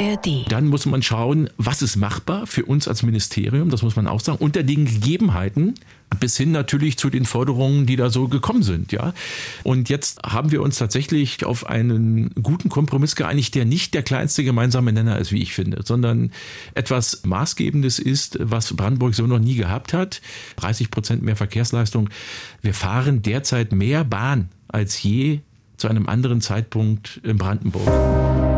ARD. 0.00 0.50
Dann 0.50 0.66
muss 0.66 0.86
man 0.86 1.02
schauen, 1.02 1.50
was 1.56 1.82
ist 1.82 1.96
machbar 1.96 2.46
für 2.46 2.64
uns 2.64 2.88
als 2.88 3.02
Ministerium, 3.02 3.70
das 3.70 3.82
muss 3.82 3.96
man 3.96 4.06
auch 4.06 4.20
sagen, 4.20 4.38
unter 4.38 4.62
den 4.62 4.86
Gegebenheiten, 4.86 5.74
bis 6.18 6.36
hin 6.36 6.50
natürlich 6.50 6.98
zu 6.98 7.08
den 7.08 7.24
Forderungen, 7.24 7.86
die 7.86 7.96
da 7.96 8.10
so 8.10 8.28
gekommen 8.28 8.62
sind, 8.62 8.92
ja. 8.92 9.14
Und 9.62 9.88
jetzt 9.88 10.22
haben 10.22 10.50
wir 10.50 10.62
uns 10.62 10.78
tatsächlich 10.78 11.44
auf 11.44 11.66
einen 11.66 12.30
guten 12.42 12.68
Kompromiss 12.68 13.14
geeinigt, 13.14 13.54
der 13.54 13.64
nicht 13.64 13.94
der 13.94 14.02
kleinste 14.02 14.42
gemeinsame 14.42 14.92
Nenner 14.92 15.18
ist, 15.18 15.32
wie 15.32 15.42
ich 15.42 15.52
finde, 15.52 15.82
sondern 15.84 16.32
etwas 16.74 17.22
Maßgebendes 17.24 17.98
ist, 17.98 18.38
was 18.40 18.74
Brandenburg 18.74 19.14
so 19.14 19.26
noch 19.26 19.38
nie 19.38 19.54
gehabt 19.54 19.92
hat. 19.92 20.20
30 20.56 20.90
Prozent 20.90 21.22
mehr 21.22 21.36
Verkehrsleistung. 21.36 22.10
Wir 22.60 22.74
fahren 22.74 23.22
derzeit 23.22 23.72
mehr 23.72 24.04
Bahn 24.04 24.48
als 24.68 25.02
je 25.02 25.40
zu 25.76 25.88
einem 25.88 26.08
anderen 26.08 26.40
Zeitpunkt 26.40 27.20
in 27.24 27.38
Brandenburg. 27.38 28.49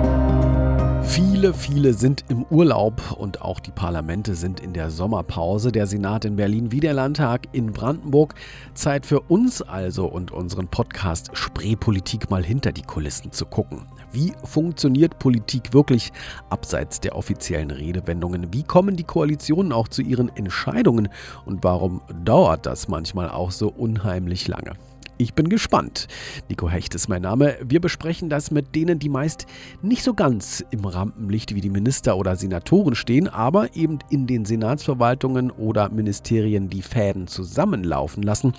Viele, 1.05 1.53
viele 1.53 1.93
sind 1.93 2.25
im 2.29 2.45
Urlaub 2.45 3.13
und 3.19 3.43
auch 3.43 3.61
die 3.61 3.71
Parlamente 3.71 4.35
sind 4.35 4.61
in 4.61 4.73
der 4.73 4.91
Sommerpause. 4.91 5.73
Der 5.73 5.87
Senat 5.87 6.25
in 6.25 6.37
Berlin 6.37 6.73
wie 6.73 6.81
der 6.81 6.95
Landtag 6.95 7.49
in 7.53 7.73
Brandenburg. 7.73 8.35
Zeit 8.75 9.05
für 9.05 9.21
uns 9.21 9.61
also 9.61 10.07
und 10.07 10.31
unseren 10.31 10.69
Podcast 10.69 11.31
Spreepolitik 11.35 12.31
mal 12.31 12.45
hinter 12.45 12.73
die 12.73 12.83
Kulissen 12.83 13.33
zu 13.33 13.45
gucken. 13.45 13.87
Wie 14.13 14.33
funktioniert 14.45 15.19
Politik 15.19 15.75
wirklich 15.75 16.13
abseits 16.51 17.01
der 17.01 17.17
offiziellen 17.17 17.71
Redewendungen? 17.71 18.53
Wie 18.53 18.63
kommen 18.63 18.97
die 18.97 19.05
Koalitionen 19.05 19.73
auch 19.73 19.89
zu 19.89 20.03
ihren 20.03 20.35
Entscheidungen? 20.37 21.09
Und 21.45 21.65
warum 21.65 22.01
dauert 22.25 22.67
das 22.67 22.89
manchmal 22.89 23.29
auch 23.29 23.51
so 23.51 23.69
unheimlich 23.69 24.49
lange? 24.49 24.73
Ich 25.19 25.35
bin 25.35 25.49
gespannt. 25.49 26.09
Nico 26.49 26.69
Hecht 26.69 26.95
ist 26.95 27.09
mein 27.09 27.23
Name. 27.23 27.57
Wir 27.63 27.81
besprechen 27.81 28.29
das 28.29 28.51
mit 28.51 28.75
denen, 28.75 28.99
die 28.99 29.09
meist 29.09 29.47
nicht 29.83 30.03
so 30.03 30.15
ganz 30.15 30.65
im 30.71 30.85
Rampenlicht 30.85 31.55
wie 31.55 31.61
die 31.61 31.71
Minister 31.71 32.17
oder 32.17 32.35
Senatoren 32.37 32.95
stehen, 32.95 33.29
aber 33.29 33.77
eben 33.77 33.99
in 34.11 34.27
den 34.27 34.45
Senatsverwaltungen 34.45 35.51
oder 35.51 35.91
Ministerien 35.91 36.69
die 36.69 36.83
Fäden 36.83 37.27
zusammenlaufen 37.27 38.23
lassen, 38.23 38.55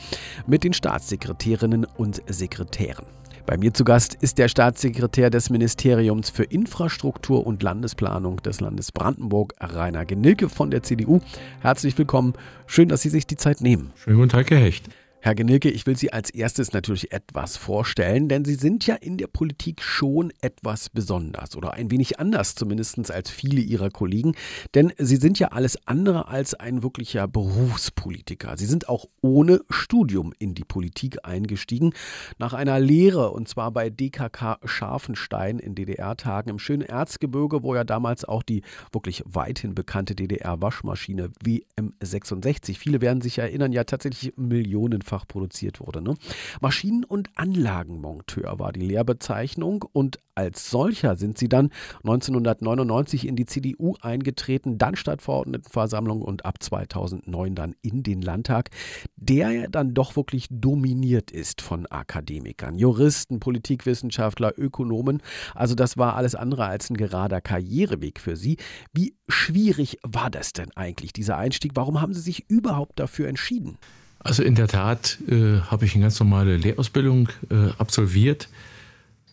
mit 0.47 0.63
den 0.63 0.73
Staatssekretärinnen 0.73 1.85
und 1.85 2.21
Sekretären. 2.27 3.05
Bei 3.45 3.57
mir 3.57 3.73
zu 3.73 3.83
Gast 3.83 4.15
ist 4.21 4.37
der 4.37 4.47
Staatssekretär 4.47 5.29
des 5.29 5.49
Ministeriums 5.49 6.29
für 6.29 6.43
Infrastruktur 6.43 7.45
und 7.45 7.61
Landesplanung 7.61 8.37
des 8.37 8.61
Landes 8.61 8.93
Brandenburg, 8.93 9.53
Rainer 9.59 10.05
Genilke 10.05 10.47
von 10.47 10.71
der 10.71 10.81
CDU. 10.81 11.19
Herzlich 11.59 11.97
willkommen. 11.97 12.35
Schön, 12.67 12.87
dass 12.87 13.01
Sie 13.01 13.09
sich 13.09 13.27
die 13.27 13.35
Zeit 13.35 13.59
nehmen. 13.59 13.91
Schönen 13.95 14.15
guten 14.15 14.29
Tag, 14.29 14.49
Herr 14.49 14.59
Hecht. 14.59 14.87
Herr 15.25 15.35
Genilke, 15.35 15.69
ich 15.69 15.87
will 15.87 15.95
Sie 15.95 16.11
als 16.11 16.31
erstes 16.31 16.73
natürlich 16.73 17.13
etwas 17.13 17.55
vorstellen, 17.55 18.27
denn 18.27 18.43
Sie 18.43 18.55
sind 18.55 18.85
ja 18.85 18.95
in 18.95 19.15
der 19.15 19.27
Politik 19.27 19.81
schon 19.81 20.33
etwas 20.41 20.89
besonders 20.89 21.55
oder 21.55 21.75
ein 21.75 21.89
wenig 21.91 22.19
anders 22.19 22.55
zumindest 22.55 23.09
als 23.09 23.29
viele 23.29 23.61
Ihrer 23.61 23.89
Kollegen, 23.89 24.35
denn 24.75 24.91
Sie 24.97 25.15
sind 25.15 25.39
ja 25.39 25.47
alles 25.53 25.87
andere 25.87 26.27
als 26.27 26.55
ein 26.55 26.83
wirklicher 26.83 27.29
Berufspolitiker. 27.29 28.57
Sie 28.57 28.65
sind 28.65 28.89
auch 28.89 29.05
ohne 29.21 29.61
Studium 29.69 30.33
in 30.39 30.55
die 30.55 30.65
Politik 30.65 31.19
eingestiegen, 31.23 31.93
nach 32.37 32.51
einer 32.51 32.81
Lehre 32.81 33.31
und 33.31 33.47
zwar 33.47 33.71
bei 33.71 33.89
DKK 33.89 34.57
Scharfenstein 34.65 35.57
in 35.57 35.73
DDR-Tagen 35.73 36.49
im 36.49 36.59
schönen 36.59 36.81
Erzgebirge, 36.81 37.63
wo 37.63 37.75
ja 37.75 37.85
damals 37.85 38.25
auch 38.25 38.43
die 38.43 38.61
wirklich 38.91 39.23
weithin 39.25 39.73
bekannte 39.73 40.15
DDR-Waschmaschine 40.15 41.29
WM66, 41.45 42.77
viele 42.77 42.99
werden 42.99 43.21
sich 43.21 43.37
erinnern, 43.37 43.71
ja 43.71 43.85
tatsächlich 43.85 44.33
Millionen 44.35 45.01
mehrfach 45.13 45.27
produziert 45.27 45.79
wurde. 45.79 46.01
Ne? 46.01 46.15
Maschinen- 46.61 47.05
und 47.05 47.29
Anlagenmonteur 47.35 48.59
war 48.59 48.73
die 48.73 48.81
Lehrbezeichnung 48.81 49.85
und 49.93 50.19
als 50.35 50.71
solcher 50.71 51.15
sind 51.15 51.37
sie 51.37 51.47
dann 51.47 51.69
1999 52.03 53.27
in 53.27 53.35
die 53.35 53.45
CDU 53.45 53.95
eingetreten, 54.01 54.79
dann 54.79 54.95
Stadtverordnetenversammlung 54.95 56.23
und 56.23 56.43
ab 56.43 56.55
2009 56.61 57.53
dann 57.53 57.75
in 57.83 58.01
den 58.01 58.23
Landtag, 58.23 58.71
der 59.15 59.51
ja 59.51 59.67
dann 59.67 59.93
doch 59.93 60.15
wirklich 60.15 60.47
dominiert 60.49 61.29
ist 61.29 61.61
von 61.61 61.85
Akademikern, 61.85 62.79
Juristen, 62.79 63.39
Politikwissenschaftler, 63.39 64.53
Ökonomen. 64.57 65.21
Also 65.53 65.75
das 65.75 65.97
war 65.97 66.15
alles 66.15 66.33
andere 66.33 66.65
als 66.65 66.89
ein 66.89 66.97
gerader 66.97 67.39
Karriereweg 67.39 68.19
für 68.19 68.35
sie. 68.35 68.57
Wie 68.91 69.15
schwierig 69.27 69.99
war 70.01 70.31
das 70.31 70.53
denn 70.53 70.71
eigentlich, 70.75 71.13
dieser 71.13 71.37
Einstieg? 71.37 71.73
Warum 71.75 72.01
haben 72.01 72.13
Sie 72.13 72.21
sich 72.21 72.49
überhaupt 72.49 72.99
dafür 72.99 73.27
entschieden? 73.27 73.77
Also 74.23 74.41
in 74.41 74.55
der 74.55 74.67
Tat 74.67 75.17
äh, 75.27 75.59
habe 75.59 75.85
ich 75.85 75.95
eine 75.95 76.03
ganz 76.03 76.19
normale 76.19 76.55
Lehrausbildung 76.55 77.29
äh, 77.49 77.69
absolviert. 77.77 78.47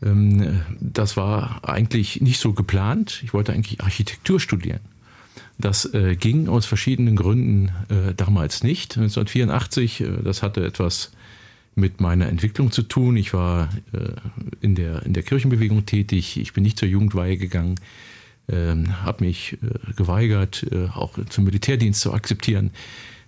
Ähm, 0.03 0.63
das 0.81 1.17
war 1.17 1.61
eigentlich 1.63 2.21
nicht 2.21 2.41
so 2.41 2.53
geplant. 2.53 3.21
Ich 3.23 3.33
wollte 3.33 3.53
eigentlich 3.53 3.81
Architektur 3.81 4.41
studieren. 4.41 4.81
Das 5.59 5.93
äh, 5.95 6.17
ging 6.17 6.49
aus 6.49 6.67
verschiedenen 6.67 7.17
Gründen 7.17 7.71
äh, 7.89 8.15
damals 8.17 8.63
nicht. 8.65 8.97
1984, 8.97 10.01
äh, 10.01 10.07
das 10.25 10.43
hatte 10.43 10.65
etwas 10.65 11.13
mit 11.75 12.01
meiner 12.01 12.29
Entwicklung 12.29 12.73
zu 12.73 12.83
tun. 12.83 13.17
Ich 13.17 13.33
war 13.33 13.69
äh, 13.93 14.13
in, 14.61 14.75
der, 14.75 15.05
in 15.05 15.13
der 15.13 15.23
Kirchenbewegung 15.23 15.87
tätig. 15.87 16.37
Ich 16.39 16.53
bin 16.53 16.65
nicht 16.65 16.79
zur 16.79 16.89
Jugendweihe 16.89 17.37
gegangen, 17.37 17.77
ähm, 18.49 19.03
habe 19.03 19.25
mich 19.25 19.59
geweigert, 19.97 20.67
auch 20.95 21.17
zum 21.29 21.45
Militärdienst 21.45 22.01
zu 22.01 22.13
akzeptieren. 22.13 22.73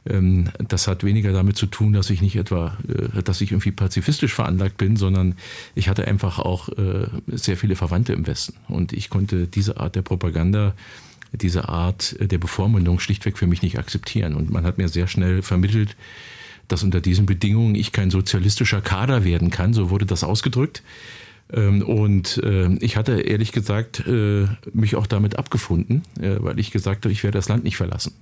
Ähm, 0.09 0.49
das 0.67 0.89
hat 0.89 1.05
weniger 1.05 1.33
damit 1.33 1.57
zu 1.57 1.67
tun, 1.67 1.93
dass 1.93 2.11
ich 2.11 2.21
nicht 2.23 2.37
etwa, 2.37 2.77
äh, 2.89 3.23
dass 3.23 3.41
ich 3.41 3.53
irgendwie 3.53 3.71
pazifistisch 3.71 4.35
veranlagt 4.35 4.77
bin, 4.77 4.97
sondern 4.97 5.37
ich 5.75 5.89
hatte 5.89 6.07
einfach 6.07 6.39
auch 6.39 6.69
äh, 6.71 7.07
sehr 7.29 7.57
viele 7.57 7.77
Verwandte 7.77 8.13
im 8.13 8.27
Westen. 8.27 8.55
Und 8.69 8.93
ich 8.93 9.11
konnte 9.11 9.47
diese 9.47 9.79
Art 9.79 9.95
der 9.95 10.03
Propaganda, 10.03 10.75
diese 11.33 11.69
Art 11.69 12.17
der 12.21 12.39
Bevormundung 12.39 13.01
schlichtweg 13.01 13.39
für 13.39 13.47
mich 13.47 13.63
nicht 13.63 13.79
akzeptieren. 13.79 14.35
Und 14.35 14.51
man 14.51 14.65
hat 14.65 14.77
mir 14.77 14.89
sehr 14.89 15.07
schnell 15.07 15.41
vermittelt, 15.41 15.97
dass 16.69 16.83
unter 16.83 17.01
diesen 17.01 17.25
Bedingungen 17.25 17.75
ich 17.75 17.93
kein 17.93 18.11
sozialistischer 18.11 18.83
Kader 18.83 19.25
werden 19.25 19.51
kann, 19.51 19.73
so 19.73 19.89
wurde 19.89 20.05
das 20.05 20.25
ausgedrückt. 20.25 20.83
Ähm, 21.51 21.83
und 21.83 22.39
äh, 22.45 22.75
ich 22.81 22.97
hatte 22.97 23.21
ehrlich 23.21 23.53
gesagt 23.53 24.05
mich 24.75 24.97
auch 24.97 25.07
damit 25.07 25.39
abgefunden, 25.39 26.03
weil 26.19 26.59
ich 26.59 26.71
gesagt 26.71 27.05
habe, 27.05 27.13
ich 27.13 27.23
werde 27.23 27.39
das 27.39 27.49
Land 27.49 27.65
nicht 27.65 27.77
verlassen. 27.77 28.13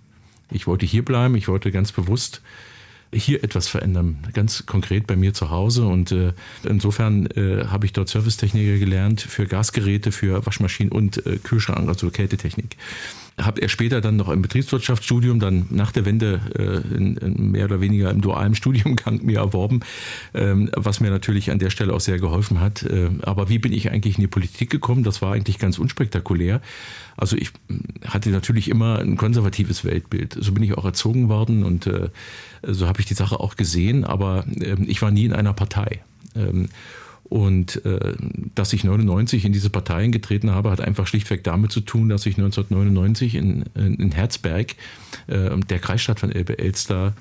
Ich 0.50 0.66
wollte 0.66 0.86
hier 0.86 1.04
bleiben, 1.04 1.34
ich 1.36 1.48
wollte 1.48 1.70
ganz 1.70 1.92
bewusst 1.92 2.42
hier 3.12 3.42
etwas 3.42 3.66
verändern, 3.66 4.18
ganz 4.34 4.66
konkret 4.66 5.06
bei 5.06 5.16
mir 5.16 5.34
zu 5.34 5.50
Hause. 5.50 5.84
Und 5.86 6.12
äh, 6.12 6.32
insofern 6.62 7.26
äh, 7.26 7.66
habe 7.66 7.86
ich 7.86 7.92
dort 7.92 8.08
Servicetechniker 8.08 8.78
gelernt 8.78 9.20
für 9.20 9.46
Gasgeräte, 9.46 10.12
für 10.12 10.46
Waschmaschinen 10.46 10.92
und 10.92 11.26
äh, 11.26 11.38
Kühlschrank, 11.38 11.88
also 11.88 12.10
Kältetechnik 12.10 12.76
habe 13.38 13.62
er 13.62 13.68
später 13.68 14.00
dann 14.00 14.16
noch 14.16 14.28
ein 14.28 14.42
Betriebswirtschaftsstudium, 14.42 15.40
dann 15.40 15.66
nach 15.70 15.92
der 15.92 16.04
Wende 16.04 16.40
äh, 16.58 16.96
in, 16.96 17.16
in 17.16 17.50
mehr 17.50 17.66
oder 17.66 17.80
weniger 17.80 18.10
im 18.10 18.20
dualen 18.20 18.54
Studiumgang 18.60 19.24
mir 19.24 19.38
erworben, 19.38 19.80
ähm, 20.34 20.70
was 20.76 21.00
mir 21.00 21.10
natürlich 21.10 21.50
an 21.50 21.58
der 21.58 21.70
Stelle 21.70 21.92
auch 21.92 22.00
sehr 22.00 22.18
geholfen 22.18 22.60
hat. 22.60 22.82
Äh, 22.82 23.10
aber 23.22 23.48
wie 23.48 23.58
bin 23.58 23.72
ich 23.72 23.90
eigentlich 23.90 24.16
in 24.16 24.22
die 24.22 24.28
Politik 24.28 24.70
gekommen? 24.70 25.04
Das 25.04 25.22
war 25.22 25.32
eigentlich 25.32 25.58
ganz 25.58 25.78
unspektakulär. 25.78 26.60
Also 27.16 27.36
ich 27.36 27.50
hatte 28.06 28.30
natürlich 28.30 28.68
immer 28.68 28.98
ein 28.98 29.16
konservatives 29.16 29.84
Weltbild. 29.84 30.36
So 30.38 30.52
bin 30.52 30.62
ich 30.62 30.76
auch 30.76 30.84
erzogen 30.84 31.28
worden 31.28 31.64
und 31.64 31.86
äh, 31.86 32.08
so 32.62 32.86
habe 32.86 33.00
ich 33.00 33.06
die 33.06 33.14
Sache 33.14 33.40
auch 33.40 33.56
gesehen, 33.56 34.04
aber 34.04 34.44
äh, 34.60 34.76
ich 34.86 35.02
war 35.02 35.10
nie 35.10 35.24
in 35.24 35.32
einer 35.32 35.52
Partei. 35.52 36.00
Ähm, 36.34 36.68
und 37.30 37.84
äh, 37.86 38.14
dass 38.56 38.72
ich 38.72 38.82
99 38.82 39.44
in 39.44 39.52
diese 39.52 39.70
Parteien 39.70 40.10
getreten 40.10 40.50
habe, 40.50 40.70
hat 40.70 40.80
einfach 40.80 41.06
schlichtweg 41.06 41.44
damit 41.44 41.70
zu 41.70 41.80
tun, 41.80 42.08
dass 42.08 42.26
ich 42.26 42.36
1999 42.36 43.36
in, 43.36 43.64
in, 43.76 43.94
in 43.94 44.10
Herzberg, 44.10 44.74
äh, 45.28 45.56
der 45.68 45.78
Kreisstadt 45.78 46.18
von 46.18 46.32
Elbe-Elster, 46.32 47.14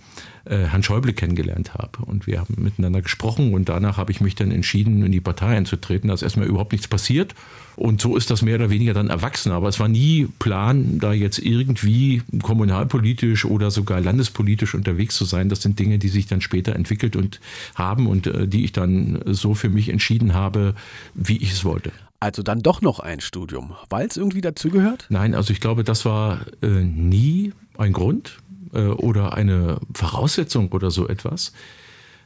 Herrn 0.46 0.84
Schäuble 0.84 1.14
kennengelernt 1.14 1.74
habe. 1.74 2.06
Und 2.06 2.28
wir 2.28 2.40
haben 2.40 2.56
miteinander 2.58 3.02
gesprochen 3.02 3.54
und 3.54 3.70
danach 3.70 3.98
habe 3.98 4.12
ich 4.12 4.22
mich 4.22 4.36
dann 4.36 4.52
entschieden, 4.52 5.06
in 5.06 5.12
die 5.12 5.22
Partei 5.22 5.58
einzutreten. 5.58 6.08
Da 6.08 6.14
ist 6.14 6.22
erstmal 6.22 6.48
überhaupt 6.48 6.72
nichts 6.72 6.88
passiert. 6.88 7.36
Und 7.76 8.02
so 8.02 8.18
ist 8.18 8.30
das 8.30 8.42
mehr 8.42 8.56
oder 8.56 8.70
weniger 8.70 8.94
dann 8.94 9.08
erwachsen. 9.10 9.52
Aber 9.52 9.70
es 9.70 9.80
war 9.80 9.88
nie 9.88 10.28
Plan, 10.40 11.00
da 11.00 11.14
jetzt 11.14 11.40
irgendwie 11.40 12.22
kommunalpolitisch 12.42 13.46
oder 13.46 13.72
sogar 13.72 14.02
landespolitisch 14.02 14.76
unterwegs 14.76 15.16
zu 15.16 15.26
sein. 15.26 15.48
Das 15.48 15.62
sind 15.62 15.80
Dinge, 15.80 15.98
die 15.98 16.10
sich 16.10 16.28
dann 16.28 16.42
später 16.42 16.76
entwickelt 16.76 17.16
und 17.16 17.40
haben 17.76 18.08
und 18.08 18.28
äh, 18.28 18.48
die 18.48 18.66
ich 18.66 18.74
dann 18.74 19.22
so 19.26 19.54
für 19.54 19.70
mich 19.70 19.90
entschieden 19.90 20.34
habe, 20.34 20.76
wie 21.14 21.38
ich 21.38 21.52
es 21.54 21.64
wollte. 21.64 21.92
Also 22.20 22.44
dann 22.44 22.62
doch 22.62 22.82
noch 22.82 23.00
ein 23.00 23.22
Studium, 23.22 23.76
weil 23.90 24.08
es 24.08 24.18
irgendwie 24.18 24.42
dazugehört? 24.42 25.06
Nein, 25.10 25.34
also 25.34 25.54
ich 25.54 25.62
glaube, 25.62 25.86
das 25.86 26.04
war 26.04 26.42
äh, 26.62 26.68
nie 26.68 27.54
ein 27.78 27.94
Grund 27.94 28.40
äh, 28.74 28.88
oder 28.88 29.34
eine 29.34 29.80
Voraussetzung 29.94 30.72
oder 30.72 30.92
so 30.92 31.08
etwas. 31.08 31.54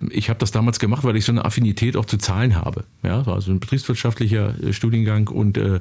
Ich 0.09 0.29
habe 0.29 0.39
das 0.39 0.51
damals 0.51 0.79
gemacht, 0.79 1.03
weil 1.03 1.15
ich 1.15 1.25
so 1.25 1.31
eine 1.31 1.45
Affinität 1.45 1.95
auch 1.95 2.05
zu 2.05 2.17
Zahlen 2.17 2.55
habe. 2.55 2.83
Ja, 3.03 3.25
war 3.25 3.39
so 3.41 3.51
ein 3.51 3.59
betriebswirtschaftlicher 3.59 4.61
äh, 4.61 4.73
Studiengang 4.73 5.27
und 5.29 5.57
äh, 5.57 5.79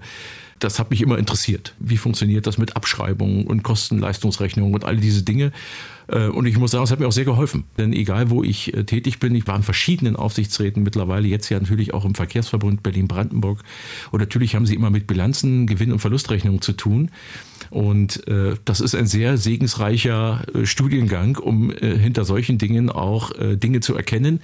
das 0.65 0.79
hat 0.79 0.91
mich 0.91 1.03
immer 1.03 1.19
interessiert. 1.19 1.75
Wie 1.79 1.97
funktioniert 1.97 2.47
das 2.47 2.59
mit 2.59 2.77
Abschreibungen 2.77 3.47
und 3.47 3.63
Kostenleistungsrechnungen 3.63 4.75
und 4.75 4.85
all 4.85 4.97
diese 4.97 5.23
Dinge? 5.23 5.53
Äh, 6.09 6.29
und 6.29 6.47
ich 6.47 6.57
muss 6.59 6.71
sagen, 6.71 6.85
es 6.85 6.91
hat 6.91 7.01
mir 7.01 7.09
auch 7.09 7.13
sehr 7.13 7.25
geholfen. 7.25 7.65
Denn 7.79 7.93
egal, 7.93 8.31
wo 8.31 8.43
ich 8.43 8.75
äh, 8.75 8.85
tätig 8.85 9.19
bin, 9.19 9.35
ich 9.35 9.47
war 9.47 9.57
in 9.57 9.63
verschiedenen 9.63 10.17
Aufsichtsräten 10.17 10.83
mittlerweile, 10.83 11.27
jetzt 11.27 11.49
ja 11.49 11.59
natürlich 11.59 11.95
auch 11.95 12.05
im 12.05 12.15
Verkehrsverbund 12.15 12.83
Berlin-Brandenburg. 12.83 13.63
Und 14.11 14.21
natürlich 14.21 14.55
haben 14.55 14.67
sie 14.67 14.75
immer 14.75 14.91
mit 14.91 15.07
Bilanzen, 15.07 15.67
Gewinn- 15.67 15.93
und 15.93 15.99
Verlustrechnungen 15.99 16.61
zu 16.61 16.73
tun. 16.73 17.11
Und 17.71 18.27
äh, 18.29 18.55
das 18.65 18.81
ist 18.81 18.95
ein 18.95 19.07
sehr 19.07 19.39
segensreicher 19.39 20.45
Studiengang, 20.65 21.37
um 21.37 21.71
hinter 21.71 22.25
solchen 22.25 22.59
Dingen 22.59 22.91
auch 22.91 23.31
Dinge 23.39 23.81
zu 23.81 23.97
erkennen, 23.97 24.41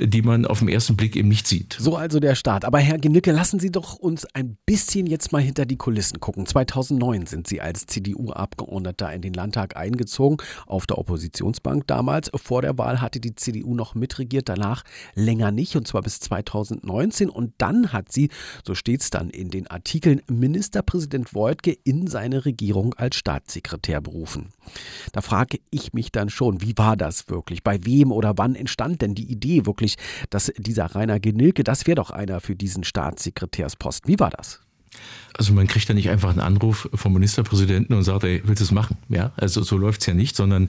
die 0.00 0.22
man 0.22 0.46
auf 0.46 0.60
den 0.60 0.68
ersten 0.68 0.96
Blick 0.96 1.14
eben 1.14 1.28
nicht 1.28 1.46
sieht. 1.46 1.76
So 1.78 1.96
also 1.96 2.20
der 2.20 2.34
Start. 2.34 2.64
Aber 2.64 2.78
Herr 2.78 2.98
Genicke, 2.98 3.32
lassen 3.32 3.60
Sie 3.60 3.70
doch 3.70 3.96
uns 3.96 4.26
ein 4.34 4.56
bisschen 4.64 5.06
jetzt 5.06 5.32
mal 5.32 5.42
hinter 5.42 5.66
die 5.66 5.76
Kulissen 5.76 6.20
gucken. 6.20 6.46
2009 6.46 7.26
sind 7.26 7.46
Sie 7.46 7.60
als 7.60 7.86
CDU-Abgeordneter 7.86 9.12
in 9.12 9.20
den 9.20 9.34
Landtag 9.34 9.76
eingezogen, 9.76 10.38
auf 10.66 10.86
der 10.86 10.98
Oppositionsbank 10.98 11.86
damals. 11.86 12.30
Vor 12.34 12.62
der 12.62 12.78
Wahl 12.78 13.00
hatte 13.00 13.20
die 13.20 13.34
CDU 13.34 13.74
noch 13.74 13.94
mitregiert, 13.94 14.48
danach 14.48 14.84
länger 15.14 15.50
nicht, 15.50 15.76
und 15.76 15.86
zwar 15.86 16.02
bis 16.02 16.20
2019. 16.20 17.28
Und 17.28 17.52
dann 17.58 17.92
hat 17.92 18.10
sie, 18.10 18.30
so 18.64 18.74
steht 18.74 19.02
es 19.02 19.10
dann 19.10 19.28
in 19.28 19.50
den 19.50 19.66
Artikeln, 19.66 20.22
Ministerpräsident 20.28 21.34
Wojtke 21.34 21.76
in 21.84 22.06
seine 22.06 22.44
Regierung 22.44 22.94
als 22.94 23.16
Staatssekretär 23.16 24.00
berufen. 24.00 24.48
Da 25.12 25.20
frage 25.20 25.58
ich 25.70 25.92
mich 25.92 26.10
dann 26.12 26.30
schon, 26.30 26.62
wie 26.62 26.74
war 26.76 26.96
das 26.96 27.28
wirklich? 27.28 27.62
Bei 27.62 27.84
wem 27.84 28.12
oder 28.12 28.38
wann 28.38 28.54
entstand 28.54 29.02
denn 29.02 29.14
die 29.14 29.30
Idee 29.30 29.66
wirklich? 29.66 29.89
Nämlich, 29.90 29.96
dass 30.30 30.52
dieser 30.56 30.86
Rainer 30.86 31.20
Genilke, 31.20 31.64
das 31.64 31.86
wäre 31.86 31.96
doch 31.96 32.10
einer 32.10 32.40
für 32.40 32.54
diesen 32.54 32.84
Staatssekretärsposten. 32.84 34.12
Wie 34.12 34.18
war 34.18 34.30
das? 34.30 34.60
Also 35.34 35.52
man 35.52 35.68
kriegt 35.68 35.88
da 35.88 35.94
nicht 35.94 36.10
einfach 36.10 36.30
einen 36.30 36.40
Anruf 36.40 36.88
vom 36.94 37.12
Ministerpräsidenten 37.12 37.94
und 37.94 38.02
sagt, 38.02 38.24
ey, 38.24 38.42
willst 38.44 38.60
du 38.60 38.64
es 38.64 38.72
machen? 38.72 38.96
Ja, 39.08 39.32
also 39.36 39.62
so 39.62 39.76
läuft 39.76 40.00
es 40.00 40.06
ja 40.06 40.14
nicht, 40.14 40.34
sondern 40.34 40.68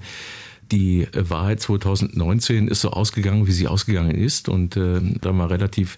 die 0.71 1.07
Wahrheit 1.13 1.59
2019 1.59 2.67
ist 2.67 2.81
so 2.81 2.91
ausgegangen, 2.91 3.47
wie 3.47 3.51
sie 3.51 3.67
ausgegangen 3.67 4.11
ist. 4.11 4.47
Und 4.47 4.77
äh, 4.77 5.01
da 5.19 5.37
war 5.37 5.49
relativ 5.49 5.97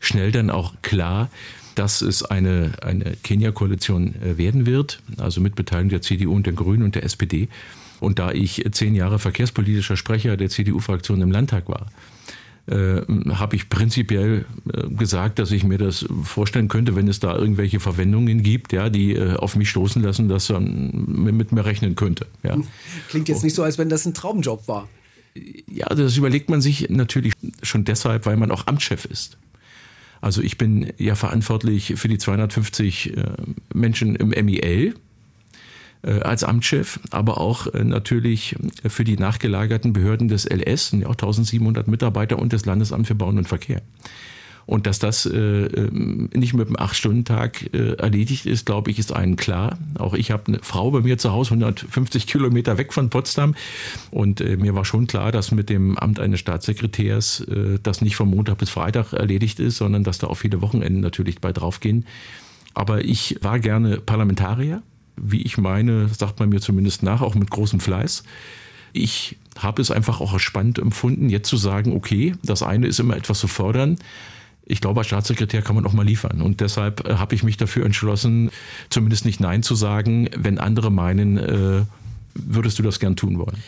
schnell 0.00 0.30
dann 0.30 0.50
auch 0.50 0.74
klar, 0.82 1.30
dass 1.74 2.02
es 2.02 2.22
eine, 2.22 2.72
eine 2.82 3.16
Kenia-Koalition 3.22 4.14
äh, 4.22 4.36
werden 4.36 4.66
wird, 4.66 5.00
also 5.16 5.40
mit 5.40 5.54
Beteiligung 5.54 5.88
der 5.88 6.02
CDU 6.02 6.34
und 6.34 6.46
der 6.46 6.52
Grünen 6.52 6.82
und 6.82 6.94
der 6.94 7.04
SPD. 7.04 7.48
Und 7.98 8.18
da 8.18 8.30
ich 8.32 8.64
zehn 8.72 8.94
Jahre 8.94 9.18
verkehrspolitischer 9.18 9.96
Sprecher 9.96 10.36
der 10.36 10.50
CDU-Fraktion 10.50 11.22
im 11.22 11.32
Landtag 11.32 11.68
war, 11.68 11.86
äh, 12.66 13.02
habe 13.30 13.56
ich 13.56 13.68
prinzipiell 13.68 14.44
äh, 14.72 14.88
gesagt, 14.88 15.40
dass 15.40 15.50
ich 15.50 15.64
mir 15.64 15.78
das 15.78 16.06
vorstellen 16.22 16.68
könnte, 16.68 16.94
wenn 16.94 17.08
es 17.08 17.18
da 17.18 17.36
irgendwelche 17.36 17.80
Verwendungen 17.80 18.42
gibt, 18.42 18.72
ja, 18.72 18.88
die 18.88 19.14
äh, 19.14 19.34
auf 19.34 19.56
mich 19.56 19.68
stoßen 19.68 20.00
lassen, 20.00 20.28
dass 20.28 20.48
man 20.48 20.92
mit 20.92 21.50
mir 21.50 21.64
rechnen 21.64 21.96
könnte. 21.96 22.26
Ja. 22.44 22.56
Klingt 23.08 23.28
jetzt 23.28 23.42
nicht 23.42 23.54
so, 23.54 23.64
als 23.64 23.78
wenn 23.78 23.88
das 23.88 24.06
ein 24.06 24.14
Traumjob 24.14 24.68
war. 24.68 24.88
Ja, 25.66 25.88
das 25.88 26.16
überlegt 26.16 26.50
man 26.50 26.60
sich 26.60 26.88
natürlich 26.88 27.32
schon 27.62 27.84
deshalb, 27.84 28.26
weil 28.26 28.36
man 28.36 28.50
auch 28.52 28.66
Amtschef 28.66 29.06
ist. 29.06 29.38
Also 30.20 30.40
ich 30.40 30.56
bin 30.56 30.92
ja 30.98 31.16
verantwortlich 31.16 31.94
für 31.96 32.06
die 32.06 32.18
250 32.18 33.14
Menschen 33.74 34.14
im 34.14 34.28
MIL, 34.28 34.60
äh, 34.60 34.92
als 36.02 36.42
Amtschef, 36.42 36.98
aber 37.10 37.38
auch 37.38 37.68
äh, 37.68 37.84
natürlich 37.84 38.56
für 38.88 39.04
die 39.04 39.16
nachgelagerten 39.16 39.92
Behörden 39.92 40.28
des 40.28 40.46
LS, 40.46 40.88
sind 40.88 41.02
ja 41.02 41.06
auch 41.06 41.12
1700 41.12 41.86
Mitarbeiter 41.86 42.38
und 42.38 42.52
des 42.52 42.66
Landesamt 42.66 43.06
für 43.06 43.14
Bauen 43.14 43.38
und 43.38 43.48
Verkehr. 43.48 43.82
Und 44.66 44.86
dass 44.86 44.98
das 44.98 45.26
äh, 45.26 45.38
ähm, 45.38 46.30
nicht 46.34 46.54
mit 46.54 46.68
einem 46.68 46.76
Acht-Stunden-Tag 46.76 47.74
äh, 47.74 47.94
erledigt 47.94 48.46
ist, 48.46 48.66
glaube 48.66 48.90
ich, 48.90 48.98
ist 48.98 49.12
allen 49.12 49.36
klar. 49.36 49.78
Auch 49.98 50.14
ich 50.14 50.30
habe 50.30 50.44
eine 50.46 50.58
Frau 50.62 50.90
bei 50.90 51.00
mir 51.00 51.18
zu 51.18 51.32
Hause, 51.32 51.54
150 51.54 52.26
Kilometer 52.26 52.78
weg 52.78 52.92
von 52.92 53.10
Potsdam. 53.10 53.54
Und 54.10 54.40
äh, 54.40 54.56
mir 54.56 54.74
war 54.74 54.84
schon 54.84 55.06
klar, 55.06 55.32
dass 55.32 55.50
mit 55.50 55.68
dem 55.68 55.98
Amt 55.98 56.20
eines 56.20 56.40
Staatssekretärs 56.40 57.40
äh, 57.40 57.78
das 57.82 58.02
nicht 58.02 58.16
von 58.16 58.28
Montag 58.28 58.58
bis 58.58 58.70
Freitag 58.70 59.12
erledigt 59.12 59.58
ist, 59.58 59.78
sondern 59.78 60.04
dass 60.04 60.18
da 60.18 60.28
auch 60.28 60.36
viele 60.36 60.62
Wochenenden 60.62 61.00
natürlich 61.00 61.40
bei 61.40 61.52
draufgehen. 61.52 62.06
Aber 62.74 63.04
ich 63.04 63.38
war 63.42 63.58
gerne 63.58 63.98
Parlamentarier 63.98 64.82
wie 65.16 65.42
ich 65.42 65.58
meine, 65.58 66.08
sagt 66.08 66.40
man 66.40 66.48
mir 66.48 66.60
zumindest 66.60 67.02
nach, 67.02 67.20
auch 67.20 67.34
mit 67.34 67.50
großem 67.50 67.80
Fleiß. 67.80 68.24
Ich 68.92 69.36
habe 69.58 69.82
es 69.82 69.90
einfach 69.90 70.20
auch 70.20 70.38
spannend 70.38 70.78
empfunden, 70.78 71.30
jetzt 71.30 71.48
zu 71.48 71.56
sagen, 71.56 71.94
okay, 71.94 72.34
das 72.42 72.62
eine 72.62 72.86
ist 72.86 73.00
immer 73.00 73.16
etwas 73.16 73.38
zu 73.38 73.48
fordern. 73.48 73.98
Ich 74.64 74.80
glaube, 74.80 75.00
als 75.00 75.08
Staatssekretär 75.08 75.62
kann 75.62 75.74
man 75.74 75.86
auch 75.86 75.92
mal 75.92 76.06
liefern. 76.06 76.40
Und 76.40 76.60
deshalb 76.60 77.06
äh, 77.06 77.14
habe 77.14 77.34
ich 77.34 77.42
mich 77.42 77.56
dafür 77.56 77.84
entschlossen, 77.84 78.50
zumindest 78.90 79.24
nicht 79.24 79.40
Nein 79.40 79.62
zu 79.62 79.74
sagen, 79.74 80.28
wenn 80.36 80.58
andere 80.58 80.90
meinen, 80.90 81.36
äh, 81.36 81.82
würdest 82.34 82.78
du 82.78 82.82
das 82.82 83.00
gern 83.00 83.16
tun 83.16 83.38
wollen. 83.38 83.62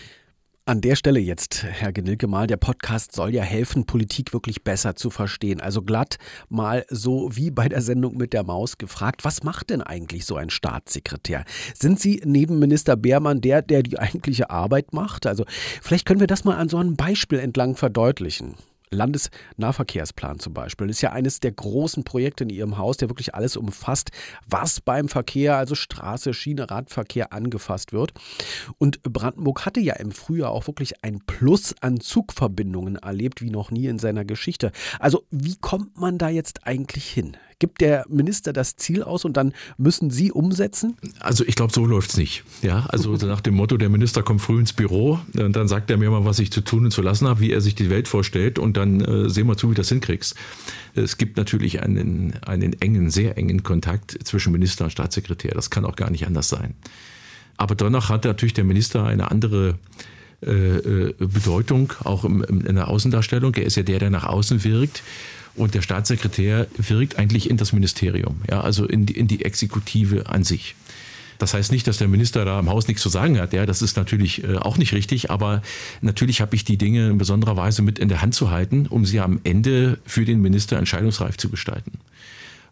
An 0.67 0.81
der 0.81 0.97
Stelle 0.97 1.21
jetzt, 1.21 1.63
Herr 1.63 1.93
Genilke, 1.93 2.27
mal, 2.27 2.47
der 2.47 2.57
Podcast 2.57 3.13
soll 3.13 3.35
ja 3.35 3.43
helfen, 3.43 3.85
Politik 3.85 4.33
wirklich 4.33 4.65
besser 4.65 4.97
zu 4.97 5.11
verstehen. 5.11 5.61
Also 5.61 5.83
glatt 5.83 6.17
mal 6.49 6.87
so 6.89 7.29
wie 7.37 7.51
bei 7.51 7.69
der 7.69 7.83
Sendung 7.83 8.17
mit 8.17 8.33
der 8.33 8.45
Maus 8.45 8.79
gefragt, 8.79 9.27
was 9.27 9.43
macht 9.43 9.69
denn 9.69 9.83
eigentlich 9.83 10.25
so 10.25 10.37
ein 10.37 10.49
Staatssekretär? 10.49 11.45
Sind 11.75 12.01
Sie 12.01 12.23
neben 12.25 12.59
Minister 12.59 12.97
Beermann 12.97 13.43
der, 13.43 13.61
der 13.61 13.83
die 13.83 13.99
eigentliche 13.99 14.49
Arbeit 14.49 14.95
macht? 14.95 15.27
Also 15.27 15.45
vielleicht 15.83 16.07
können 16.07 16.21
wir 16.21 16.27
das 16.27 16.45
mal 16.45 16.57
an 16.57 16.71
so 16.71 16.79
einem 16.79 16.97
Beispiel 16.97 17.41
entlang 17.41 17.77
verdeutlichen. 17.77 18.55
Landesnahverkehrsplan 18.95 20.39
zum 20.39 20.55
Beispiel 20.55 20.89
ist 20.89 21.03
ja 21.03 21.13
eines 21.13 21.41
der 21.41 21.53
großen 21.53 22.05
Projekte 22.05 22.45
in 22.45 22.51
Ihrem 22.51 22.79
Haus, 22.79 22.97
der 22.97 23.11
wirklich 23.11 23.35
alles 23.35 23.57
umfasst, 23.57 24.11
was 24.49 24.81
beim 24.81 25.09
Verkehr, 25.09 25.57
also 25.57 25.75
Straße, 25.75 26.33
Schiene, 26.35 26.71
Radverkehr 26.71 27.33
angefasst 27.33 27.93
wird. 27.93 28.13
Und 28.79 29.03
Brandenburg 29.03 29.67
hatte 29.67 29.81
ja 29.81 29.95
im 29.95 30.13
Frühjahr 30.13 30.51
auch 30.51 30.67
wirklich 30.67 31.05
ein 31.05 31.21
Plus 31.27 31.75
an 31.81 32.01
Zugverbindungen 32.01 32.97
erlebt, 32.97 33.43
wie 33.43 33.51
noch 33.51 33.71
nie 33.71 33.87
in 33.87 33.99
seiner 33.99 34.25
Geschichte. 34.25 34.73
Also 34.99 35.25
wie 35.31 35.57
kommt 35.57 35.99
man 35.99 36.19
da 36.19 36.29
jetzt 36.29 36.67
eigentlich 36.67 37.09
hin? 37.11 37.37
Gibt 37.59 37.81
der 37.81 38.05
Minister 38.09 38.53
das 38.53 38.77
Ziel 38.77 39.03
aus 39.03 39.25
und 39.25 39.37
dann 39.37 39.53
müssen 39.79 40.11
Sie 40.11 40.33
umsetzen? 40.33 40.97
Also 41.21 41.45
ich 41.47 41.55
glaube, 41.55 41.73
so 41.73 41.87
läuft 41.87 42.11
es 42.11 42.17
nicht. 42.17 42.45
Ja, 42.63 42.87
also 42.89 43.15
nach 43.27 43.41
dem 43.41 43.55
Motto, 43.55 43.77
der 43.77 43.89
Minister 43.89 44.23
kommt 44.23 44.41
früh 44.41 44.59
ins 44.59 44.73
Büro, 44.73 45.21
und 45.37 45.55
dann 45.55 45.69
sagt 45.69 45.91
er 45.91 45.97
mir 45.97 46.11
mal, 46.11 46.25
was 46.25 46.39
ich 46.39 46.51
zu 46.51 46.61
tun 46.61 46.87
und 46.87 46.91
zu 46.91 47.03
lassen 47.03 47.29
habe, 47.29 47.41
wie 47.41 47.53
er 47.53 47.61
sich 47.61 47.75
die 47.75 47.91
Welt 47.91 48.09
vorstellt 48.09 48.59
und 48.59 48.77
dann 48.77 49.01
äh, 49.01 49.29
sehen 49.29 49.47
wir 49.47 49.57
zu, 49.57 49.71
wie 49.71 49.75
du 49.75 49.81
das 49.81 49.89
hinkriegst. 49.89 50.35
Es 50.95 51.19
gibt 51.19 51.37
natürlich 51.37 51.83
einen, 51.83 52.35
einen 52.47 52.81
engen, 52.81 53.11
sehr 53.11 53.37
engen 53.37 53.63
Kontakt 53.63 54.19
zwischen 54.25 54.53
Minister 54.53 54.85
und 54.85 54.91
Staatssekretär. 54.91 55.53
Das 55.55 55.71
kann 55.71 55.85
auch 55.85 55.97
gar 55.97 56.11
nicht 56.11 56.27
anders 56.27 56.49
sein. 56.49 56.75
Aber 57.57 57.75
danach 57.75 58.09
hat 58.09 58.25
natürlich 58.25 58.55
der 58.55 58.65
Minister 58.65 59.05
eine 59.05 59.31
andere 59.31 59.79
äh, 60.43 60.51
äh 60.51 61.15
Bedeutung, 61.19 61.93
auch 62.03 62.25
im, 62.25 62.43
in 62.43 62.75
der 62.75 62.89
Außendarstellung. 62.89 63.55
Er 63.55 63.65
ist 63.65 63.77
ja 63.77 63.83
der, 63.83 63.99
der 63.99 64.11
nach 64.11 64.25
außen 64.25 64.65
wirkt. 64.65 65.03
Und 65.57 65.75
der 65.75 65.83
Staatssekretär 65.83 66.67
wirkt 66.77 67.19
eigentlich 67.19 67.49
in 67.49 67.57
das 67.57 67.73
Ministerium, 67.73 68.41
ja, 68.51 68.61
also 68.61 68.87
in 68.87 69.07
die, 69.07 69.17
in 69.17 69.29
die 69.29 69.45
Exekutive 69.45 70.29
an 70.29 70.43
sich. 70.43 70.75
Das 71.39 71.55
heißt 71.55 71.73
nicht, 71.73 71.87
dass 71.87 71.99
der 71.99 72.09
Minister 72.09 72.45
da 72.45 72.61
im 72.61 72.69
Haus 72.69 72.89
nichts 72.89 73.03
zu 73.03 73.09
sagen 73.09 73.39
hat. 73.39 73.53
Ja, 73.53 73.67
das 73.67 73.83
ist 73.83 73.97
natürlich 73.97 74.45
äh, 74.45 74.57
auch 74.57 74.79
nicht 74.79 74.93
richtig. 74.93 75.31
Aber 75.31 75.63
natürlich 76.01 76.41
habe 76.41 76.55
ich 76.55 76.65
die 76.65 76.79
Dinge 76.79 77.09
in 77.11 77.19
besonderer 77.19 77.57
Weise 77.57 77.83
mit 77.83 77.99
in 77.99 78.09
der 78.09 78.23
Hand 78.23 78.35
zu 78.35 78.51
halten, 78.51 78.87
um 78.87 79.05
sie 79.05 79.21
am 79.21 79.41
Ende 79.45 79.99
für 80.07 80.25
den 80.25 80.41
Minister 80.41 80.79
entscheidungsreif 80.79 81.37
zu 81.37 81.51
gestalten. 81.51 81.99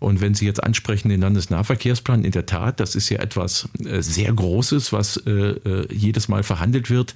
Und 0.02 0.20
wenn 0.20 0.34
Sie 0.34 0.46
jetzt 0.46 0.62
ansprechen 0.62 1.08
den 1.08 1.20
Landesnahverkehrsplan, 1.20 2.24
in 2.24 2.32
der 2.32 2.44
Tat, 2.44 2.80
das 2.80 2.96
ist 2.96 3.08
ja 3.08 3.20
etwas 3.20 3.68
äh, 3.84 4.02
sehr 4.02 4.32
Großes, 4.32 4.92
was 4.92 5.16
äh, 5.18 5.30
äh, 5.30 5.86
jedes 5.94 6.28
Mal 6.28 6.42
verhandelt 6.42 6.90
wird 6.90 7.14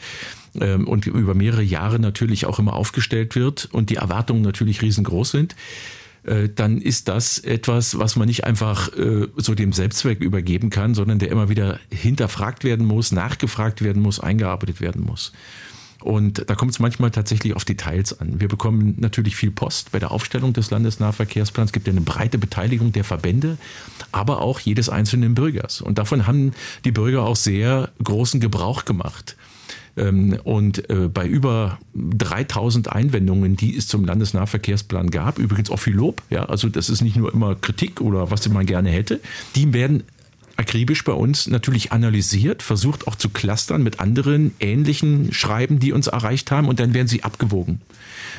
ähm, 0.60 0.86
und 0.86 1.06
über 1.06 1.34
mehrere 1.34 1.64
Jahre 1.64 1.98
natürlich 1.98 2.46
auch 2.46 2.60
immer 2.60 2.74
aufgestellt 2.74 3.34
wird 3.34 3.68
und 3.72 3.90
die 3.90 3.96
Erwartungen 3.96 4.42
natürlich 4.42 4.82
riesengroß 4.82 5.30
sind 5.30 5.56
dann 6.56 6.78
ist 6.78 7.06
das 7.06 7.38
etwas, 7.38 8.00
was 8.00 8.16
man 8.16 8.26
nicht 8.26 8.42
einfach 8.42 8.90
so 9.36 9.54
dem 9.54 9.72
Selbstzweck 9.72 10.20
übergeben 10.20 10.70
kann, 10.70 10.92
sondern 10.92 11.20
der 11.20 11.30
immer 11.30 11.48
wieder 11.48 11.78
hinterfragt 11.88 12.64
werden 12.64 12.84
muss, 12.84 13.12
nachgefragt 13.12 13.80
werden 13.80 14.02
muss, 14.02 14.18
eingearbeitet 14.18 14.80
werden 14.80 15.04
muss. 15.04 15.32
Und 16.06 16.48
da 16.48 16.54
kommt 16.54 16.70
es 16.70 16.78
manchmal 16.78 17.10
tatsächlich 17.10 17.56
auf 17.56 17.64
Details 17.64 18.20
an. 18.20 18.40
Wir 18.40 18.46
bekommen 18.46 18.94
natürlich 18.98 19.34
viel 19.34 19.50
Post 19.50 19.90
bei 19.90 19.98
der 19.98 20.12
Aufstellung 20.12 20.52
des 20.52 20.70
Landesnahverkehrsplans. 20.70 21.70
Es 21.70 21.72
gibt 21.72 21.88
ja 21.88 21.92
eine 21.92 22.00
breite 22.00 22.38
Beteiligung 22.38 22.92
der 22.92 23.02
Verbände, 23.02 23.58
aber 24.12 24.40
auch 24.40 24.60
jedes 24.60 24.88
einzelnen 24.88 25.34
Bürgers. 25.34 25.80
Und 25.80 25.98
davon 25.98 26.28
haben 26.28 26.52
die 26.84 26.92
Bürger 26.92 27.24
auch 27.24 27.34
sehr 27.34 27.90
großen 28.04 28.38
Gebrauch 28.38 28.84
gemacht. 28.84 29.36
Ähm, 29.96 30.38
und 30.44 30.88
äh, 30.90 31.08
bei 31.08 31.26
über 31.26 31.80
3000 31.94 32.92
Einwendungen, 32.92 33.56
die 33.56 33.76
es 33.76 33.88
zum 33.88 34.04
Landesnahverkehrsplan 34.04 35.10
gab, 35.10 35.40
übrigens 35.40 35.70
auch 35.70 35.80
viel 35.80 35.94
Lob, 35.94 36.22
ja, 36.30 36.44
also 36.44 36.68
das 36.68 36.88
ist 36.88 37.02
nicht 37.02 37.16
nur 37.16 37.32
immer 37.32 37.56
Kritik 37.56 38.00
oder 38.00 38.30
was 38.30 38.48
man 38.48 38.64
gerne 38.64 38.90
hätte, 38.90 39.18
die 39.56 39.72
werden 39.72 40.04
akribisch 40.56 41.04
bei 41.04 41.12
uns 41.12 41.46
natürlich 41.46 41.92
analysiert, 41.92 42.62
versucht 42.62 43.06
auch 43.06 43.14
zu 43.14 43.28
clustern 43.28 43.82
mit 43.82 44.00
anderen 44.00 44.54
ähnlichen 44.58 45.32
Schreiben, 45.32 45.78
die 45.78 45.92
uns 45.92 46.06
erreicht 46.06 46.50
haben 46.50 46.68
und 46.68 46.80
dann 46.80 46.94
werden 46.94 47.08
sie 47.08 47.22
abgewogen. 47.22 47.80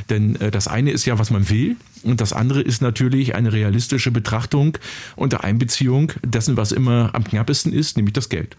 Denn 0.10 0.36
äh, 0.38 0.52
das 0.52 0.68
eine 0.68 0.92
ist 0.92 1.06
ja, 1.06 1.20
was 1.20 1.30
man 1.30 1.50
will 1.50 1.76
und 2.04 2.22
das 2.22 2.34
andere 2.34 2.62
ist 2.62 2.82
natürlich 2.82 3.36
eine 3.36 3.54
realistische 3.54 4.12
Betrachtung 4.12 4.78
unter 5.16 5.44
Einbeziehung 5.44 6.12
dessen, 6.24 6.58
was 6.58 6.72
immer 6.72 7.12
am 7.14 7.24
knappesten 7.24 7.74
ist, 7.74 7.98
nämlich 7.98 8.14
das 8.14 8.30
Geld. 8.30 8.58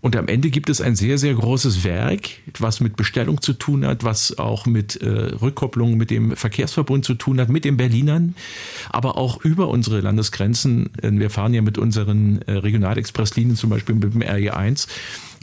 Und 0.00 0.16
am 0.16 0.28
Ende 0.28 0.50
gibt 0.50 0.70
es 0.70 0.80
ein 0.80 0.96
sehr, 0.96 1.18
sehr 1.18 1.34
großes 1.34 1.84
Werk, 1.84 2.30
was 2.58 2.80
mit 2.80 2.96
Bestellung 2.96 3.42
zu 3.42 3.52
tun 3.52 3.84
hat, 3.84 4.02
was 4.02 4.38
auch 4.38 4.64
mit 4.64 4.96
äh, 4.96 5.08
Rückkopplung 5.08 5.96
mit 5.96 6.10
dem 6.10 6.36
Verkehrsverbund 6.36 7.04
zu 7.04 7.14
tun 7.14 7.38
hat, 7.40 7.50
mit 7.50 7.64
den 7.64 7.76
Berlinern, 7.76 8.34
aber 8.88 9.18
auch 9.18 9.44
über 9.44 9.68
unsere 9.68 10.00
Landesgrenzen. 10.00 10.90
Wir 11.02 11.28
fahren 11.28 11.52
ja 11.52 11.60
mit 11.60 11.76
unseren 11.76 12.40
äh, 12.42 12.52
Regionalexpresslinien, 12.52 13.56
zum 13.56 13.70
Beispiel 13.70 13.94
mit 13.94 14.14
dem 14.14 14.22
RE1, 14.22 14.88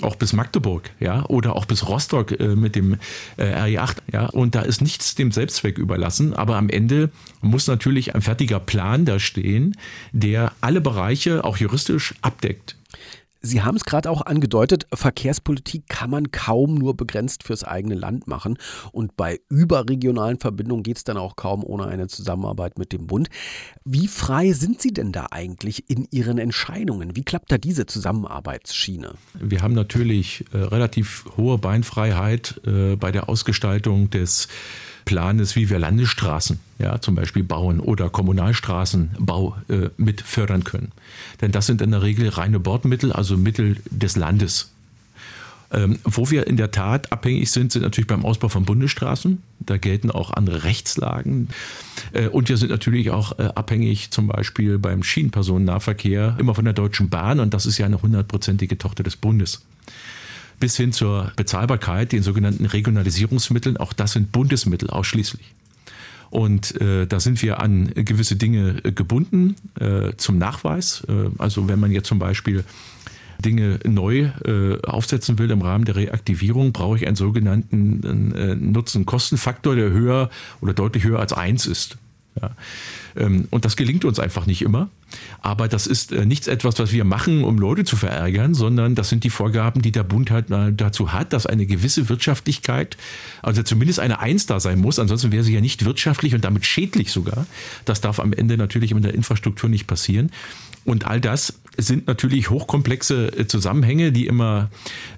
auch 0.02 0.16
bis 0.16 0.34
Magdeburg, 0.34 0.90
ja, 1.00 1.26
oder 1.26 1.56
auch 1.56 1.66
bis 1.66 1.88
Rostock 1.88 2.40
äh, 2.40 2.56
mit 2.56 2.76
dem 2.76 2.98
äh, 3.38 3.44
RE8, 3.44 3.98
ja, 4.12 4.26
und 4.28 4.56
da 4.56 4.62
ist 4.62 4.82
nichts 4.82 5.14
dem 5.16 5.32
Selbstzweck 5.32 5.78
überlassen, 5.78 6.34
aber 6.34 6.56
am 6.56 6.70
Ende 6.70 7.12
muss 7.42 7.68
natürlich 7.68 8.16
ein 8.16 8.22
fertiger 8.22 8.60
Plan 8.60 9.06
da 9.06 9.20
stehen, 9.20 9.76
der 10.12 10.54
alle 10.62 10.82
Bereiche 10.82 11.44
auch 11.44 11.58
juristisch 11.58 12.16
abdeckt. 12.22 12.76
Sie 13.42 13.62
haben 13.62 13.78
es 13.78 13.86
gerade 13.86 14.10
auch 14.10 14.26
angedeutet, 14.26 14.88
Verkehrspolitik 14.94 15.88
kann 15.88 16.10
man 16.10 16.32
kaum 16.32 16.76
nur 16.76 16.96
begrenzt 16.96 17.44
fürs 17.44 17.64
eigene 17.64 17.96
Land 17.96 18.28
machen. 18.28 18.58
Und 18.92 19.16
bei 19.16 19.40
überregionalen 19.50 20.40
Verbindungen 20.40 20.84
geht 20.84 20.98
es 20.98 21.04
dann 21.04 21.18
auch 21.18 21.36
kaum 21.36 21.64
ohne 21.64 21.88
eine 21.88 22.08
Zusammenarbeit 22.08 22.78
mit 22.78 22.94
dem 22.94 23.08
Bund. 23.08 23.30
Wie 23.86 24.08
frei 24.08 24.52
sind 24.54 24.82
Sie 24.82 24.94
denn 24.94 25.12
da 25.12 25.28
eigentlich 25.32 25.90
in 25.90 26.08
Ihren 26.12 26.38
Entscheidungen? 26.38 27.16
Wie 27.16 27.24
klappt 27.24 27.52
da 27.52 27.58
diese 27.58 27.86
Zusammenarbeitsschiene? 27.86 29.14
Wir 29.34 29.62
haben 29.62 29.74
natürlich 29.74 30.46
äh, 30.54 30.58
relativ 30.58 31.26
hohe 31.38 31.58
Beinfreiheit 31.58 32.60
äh, 32.66 32.96
bei 32.96 33.12
der 33.12 33.30
Ausgestaltung 33.30 34.10
des 34.10 34.48
Planes, 35.08 35.56
wie 35.56 35.70
wir 35.70 35.80
Landesstraßen 35.80 36.60
ja, 36.80 37.00
zum 37.00 37.16
Beispiel 37.16 37.44
bauen 37.44 37.80
oder 37.80 38.10
Kommunalstraßenbau 38.10 39.56
äh, 39.70 39.90
mit 39.96 40.22
fördern 40.22 40.66
können. 40.66 40.92
Denn 41.42 41.54
das 41.54 41.66
sind 41.66 41.82
in 41.82 41.92
der 41.92 42.04
Regel 42.04 42.28
reine 42.28 42.60
Bordmittel, 42.60 43.14
also 43.14 43.38
Mittel 43.38 43.78
des 43.90 44.18
Landes. 44.18 44.70
Ähm, 45.72 46.00
wo 46.04 46.30
wir 46.30 46.48
in 46.48 46.58
der 46.58 46.72
Tat 46.72 47.12
abhängig 47.12 47.52
sind, 47.52 47.72
sind 47.72 47.84
natürlich 47.84 48.08
beim 48.08 48.26
Ausbau 48.26 48.50
von 48.50 48.66
Bundesstraßen. 48.66 49.42
Da 49.60 49.78
gelten 49.78 50.12
auch 50.12 50.32
andere 50.32 50.66
Rechtslagen. 50.66 51.48
Äh, 52.12 52.28
und 52.28 52.50
wir 52.50 52.58
sind 52.58 52.70
natürlich 52.70 53.10
auch 53.10 53.40
äh, 53.40 53.50
abhängig 53.56 54.12
zum 54.12 54.28
Beispiel 54.28 54.78
beim 54.78 55.04
Schienenpersonennahverkehr 55.04 56.36
immer 56.38 56.54
von 56.54 56.66
der 56.66 56.74
Deutschen 56.74 57.10
Bahn. 57.10 57.40
Und 57.40 57.54
das 57.54 57.66
ist 57.66 57.78
ja 57.78 57.86
eine 57.86 58.02
hundertprozentige 58.02 58.78
Tochter 58.78 59.04
des 59.04 59.16
Bundes 59.16 59.62
bis 60.60 60.78
hin 60.78 60.92
zur 60.92 61.32
Bezahlbarkeit, 61.36 62.12
den 62.12 62.24
sogenannten 62.24 62.66
Regionalisierungsmitteln. 62.66 63.78
Auch 63.78 63.94
das 63.94 64.14
sind 64.14 64.32
Bundesmittel 64.32 64.90
ausschließlich. 64.90 65.54
Und 66.30 66.80
äh, 66.82 67.08
da 67.08 67.20
sind 67.20 67.42
wir 67.42 67.60
an 67.60 67.92
gewisse 67.96 68.36
Dinge 68.36 68.82
äh, 68.84 68.92
gebunden 68.92 69.56
äh, 69.80 70.14
zum 70.18 70.38
Nachweis. 70.38 71.04
Äh, 71.08 71.30
also 71.38 71.68
wenn 71.70 71.80
man 71.80 71.92
jetzt 71.92 72.08
zum 72.08 72.20
Beispiel 72.20 72.64
Dinge 73.44 73.80
neu 73.86 74.32
äh, 74.46 74.82
aufsetzen 74.82 75.40
will 75.40 75.52
im 75.52 75.62
Rahmen 75.62 75.86
der 75.86 75.96
Reaktivierung, 75.96 76.74
brauche 76.74 76.98
ich 76.98 77.08
einen 77.08 77.16
sogenannten 77.16 78.34
äh, 78.34 78.56
Nutzen-Kosten-Faktor, 78.56 79.76
der 79.76 79.92
höher 79.92 80.30
oder 80.60 80.74
deutlich 80.74 81.04
höher 81.04 81.20
als 81.20 81.34
eins 81.34 81.66
ist. 81.66 81.98
Ja. 82.42 82.52
Ähm, 83.16 83.48
und 83.50 83.66
das 83.66 83.76
gelingt 83.76 84.06
uns 84.06 84.20
einfach 84.20 84.46
nicht 84.46 84.62
immer. 84.62 84.90
Aber 85.42 85.68
das 85.68 85.88
ist 85.88 86.12
äh, 86.12 86.26
nichts 86.26 86.48
etwas, 86.48 86.78
was 86.80 86.92
wir 86.92 87.04
machen, 87.04 87.44
um 87.44 87.58
Leute 87.58 87.84
zu 87.86 87.96
verärgern, 87.96 88.54
sondern 88.54 88.96
das 88.96 89.10
sind 89.10 89.24
die 89.24 89.30
Vorgaben, 89.30 89.82
die 89.82 89.92
der 89.92 90.04
Bund 90.04 90.32
halt 90.32 90.48
dazu 90.50 91.14
hat, 91.14 91.34
dass 91.34 91.46
eine 91.46 91.66
gewisse 91.66 92.10
Wirtschaftlichkeit, 92.10 92.98
also 93.42 93.64
zumindest 93.64 94.00
eine 94.00 94.20
Eins 94.20 94.46
da 94.46 94.60
sein 94.60 94.80
muss. 94.80 95.00
Ansonsten 95.00 95.32
wäre 95.32 95.44
sie 95.44 95.54
ja 95.54 95.62
nicht 95.62 95.86
wirtschaftlich 95.86 96.36
und 96.36 96.44
damit 96.44 96.66
schädlich 96.66 97.12
sogar. 97.12 97.46
Das 97.86 98.02
darf 98.02 98.20
am 98.20 98.34
Ende 98.34 98.58
natürlich 98.58 98.92
in 98.92 99.02
der 99.02 99.14
Infrastruktur 99.14 99.70
nicht 99.70 99.88
passieren. 99.88 100.32
Und 100.86 101.06
all 101.06 101.20
das 101.20 101.54
sind 101.78 102.08
natürlich 102.08 102.50
hochkomplexe 102.50 103.38
äh, 103.38 103.48
Zusammenhänge, 103.48 104.12
die 104.12 104.26
immer 104.26 104.70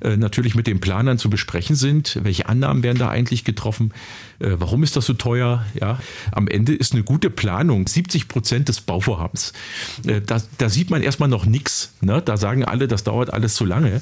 äh, 0.01 0.18
natürlich 0.18 0.56
mit 0.56 0.68
den 0.68 0.80
Planern 0.80 1.18
zu 1.18 1.30
besprechen 1.30 1.75
sind. 1.75 2.20
Welche 2.24 2.48
Annahmen 2.48 2.84
werden 2.84 2.98
da 2.98 3.10
eigentlich 3.10 3.46
getroffen? 3.46 3.94
Äh, 4.39 4.51
warum 4.58 4.84
ist 4.84 4.96
das 4.96 5.06
so 5.06 5.13
teuer? 5.13 5.66
Ja, 5.80 6.00
am 6.32 6.48
Ende 6.48 6.75
ist 6.75 6.94
eine 6.94 7.04
gute 7.04 7.30
Planung 7.30 7.88
70 7.88 8.28
Prozent 8.28 8.68
des 8.68 8.82
Bauvorhabens. 8.82 9.54
Da, 10.25 10.42
da, 10.58 10.70
sieht 10.70 10.89
man 10.89 11.01
erstmal 11.01 11.30
noch 11.30 11.46
nichts. 11.46 11.94
Ne? 12.01 12.22
Da 12.24 12.38
sagen 12.38 12.66
alle, 12.66 12.88
das 12.88 13.04
dauert 13.04 13.34
alles 13.34 13.56
zu 13.56 13.66
lange. 13.66 14.01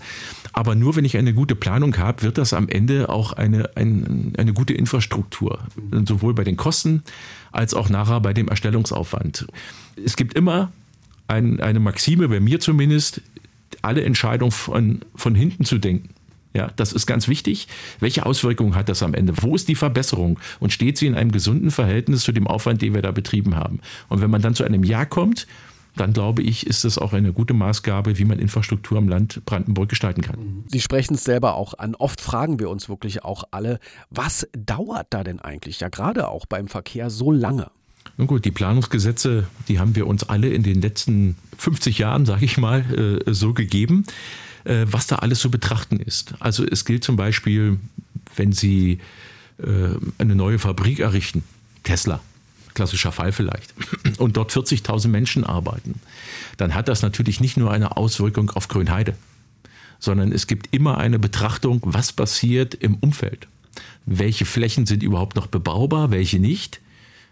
Aber 0.53 0.75
nur 0.75 0.95
wenn 0.95 1.05
ich 1.05 1.17
eine 1.17 1.33
gute 1.33 1.55
Planung 1.55 1.97
habe, 1.97 2.23
wird 2.23 2.37
das 2.37 2.53
am 2.53 2.67
Ende 2.69 3.09
auch 3.09 3.33
eine, 3.33 3.69
ein, 3.75 4.33
eine 4.37 4.53
gute 4.53 4.73
Infrastruktur. 4.73 5.59
Sowohl 6.05 6.33
bei 6.33 6.43
den 6.43 6.57
Kosten 6.57 7.03
als 7.51 7.73
auch 7.73 7.89
nachher 7.89 8.19
bei 8.21 8.33
dem 8.33 8.47
Erstellungsaufwand. 8.47 9.47
Es 10.03 10.15
gibt 10.15 10.33
immer 10.33 10.71
ein, 11.27 11.59
eine 11.59 11.79
Maxime, 11.79 12.27
bei 12.27 12.39
mir 12.39 12.59
zumindest, 12.59 13.21
alle 13.81 14.03
Entscheidungen 14.03 14.51
von, 14.51 15.01
von 15.15 15.35
hinten 15.35 15.65
zu 15.65 15.77
denken. 15.77 16.09
Ja, 16.53 16.71
das 16.75 16.91
ist 16.91 17.05
ganz 17.05 17.27
wichtig. 17.27 17.67
Welche 17.99 18.25
Auswirkungen 18.25 18.75
hat 18.75 18.89
das 18.89 19.03
am 19.03 19.13
Ende? 19.13 19.33
Wo 19.41 19.53
ist 19.53 19.67
die 19.67 19.75
Verbesserung? 19.75 20.39
Und 20.59 20.73
steht 20.73 20.97
sie 20.97 21.05
in 21.05 21.13
einem 21.13 21.31
gesunden 21.31 21.69
Verhältnis 21.69 22.21
zu 22.21 22.31
dem 22.31 22.47
Aufwand, 22.47 22.81
den 22.81 22.95
wir 22.95 23.01
da 23.01 23.11
betrieben 23.11 23.55
haben? 23.55 23.79
Und 24.09 24.21
wenn 24.21 24.31
man 24.31 24.41
dann 24.41 24.55
zu 24.55 24.63
einem 24.63 24.83
Ja 24.83 25.05
kommt, 25.05 25.45
dann 25.95 26.13
glaube 26.13 26.41
ich, 26.41 26.65
ist 26.65 26.83
das 26.83 26.97
auch 26.97 27.13
eine 27.13 27.33
gute 27.33 27.53
Maßgabe, 27.53 28.17
wie 28.17 28.25
man 28.25 28.39
Infrastruktur 28.39 28.97
im 28.97 29.09
Land 29.09 29.43
Brandenburg 29.45 29.89
gestalten 29.89 30.21
kann. 30.21 30.63
Sie 30.67 30.79
sprechen 30.79 31.15
es 31.15 31.23
selber 31.23 31.55
auch 31.55 31.73
an. 31.75 31.95
Oft 31.95 32.21
fragen 32.21 32.59
wir 32.59 32.69
uns 32.69 32.89
wirklich 32.89 33.23
auch 33.23 33.43
alle, 33.51 33.79
was 34.09 34.47
dauert 34.53 35.07
da 35.11 35.23
denn 35.23 35.39
eigentlich? 35.39 35.79
Ja, 35.79 35.89
gerade 35.89 36.27
auch 36.27 36.45
beim 36.45 36.67
Verkehr 36.67 37.09
so 37.09 37.31
lange. 37.31 37.69
Nun 38.17 38.25
gut, 38.25 38.45
die 38.45 38.51
Planungsgesetze, 38.51 39.47
die 39.67 39.79
haben 39.79 39.95
wir 39.95 40.07
uns 40.07 40.23
alle 40.23 40.49
in 40.49 40.63
den 40.63 40.81
letzten 40.81 41.35
50 41.57 41.99
Jahren, 41.99 42.25
sage 42.25 42.45
ich 42.45 42.57
mal, 42.57 43.23
äh, 43.27 43.33
so 43.33 43.53
gegeben, 43.53 44.05
äh, 44.63 44.85
was 44.89 45.05
da 45.05 45.17
alles 45.17 45.39
zu 45.39 45.51
betrachten 45.51 45.99
ist. 45.99 46.33
Also 46.39 46.65
es 46.65 46.83
gilt 46.83 47.03
zum 47.03 47.15
Beispiel, 47.15 47.77
wenn 48.35 48.51
Sie 48.51 48.99
äh, 49.59 49.65
eine 50.17 50.35
neue 50.35 50.57
Fabrik 50.57 50.99
errichten, 50.99 51.43
Tesla, 51.83 52.19
klassischer 52.73 53.11
Fall 53.11 53.31
vielleicht, 53.31 53.75
und 54.17 54.35
dort 54.35 54.51
40.000 54.51 55.09
Menschen 55.09 55.43
arbeiten, 55.43 55.99
dann 56.57 56.73
hat 56.73 56.87
das 56.87 57.03
natürlich 57.03 57.39
nicht 57.39 57.55
nur 57.55 57.71
eine 57.71 57.97
Auswirkung 57.97 58.49
auf 58.49 58.67
Grünheide, 58.67 59.15
sondern 59.99 60.31
es 60.31 60.47
gibt 60.47 60.73
immer 60.73 60.97
eine 60.97 61.19
Betrachtung, 61.19 61.81
was 61.83 62.13
passiert 62.13 62.73
im 62.73 62.95
Umfeld. 62.95 63.47
Welche 64.07 64.45
Flächen 64.45 64.87
sind 64.87 65.03
überhaupt 65.03 65.35
noch 65.35 65.45
bebaubar, 65.45 66.09
welche 66.09 66.39
nicht? 66.39 66.81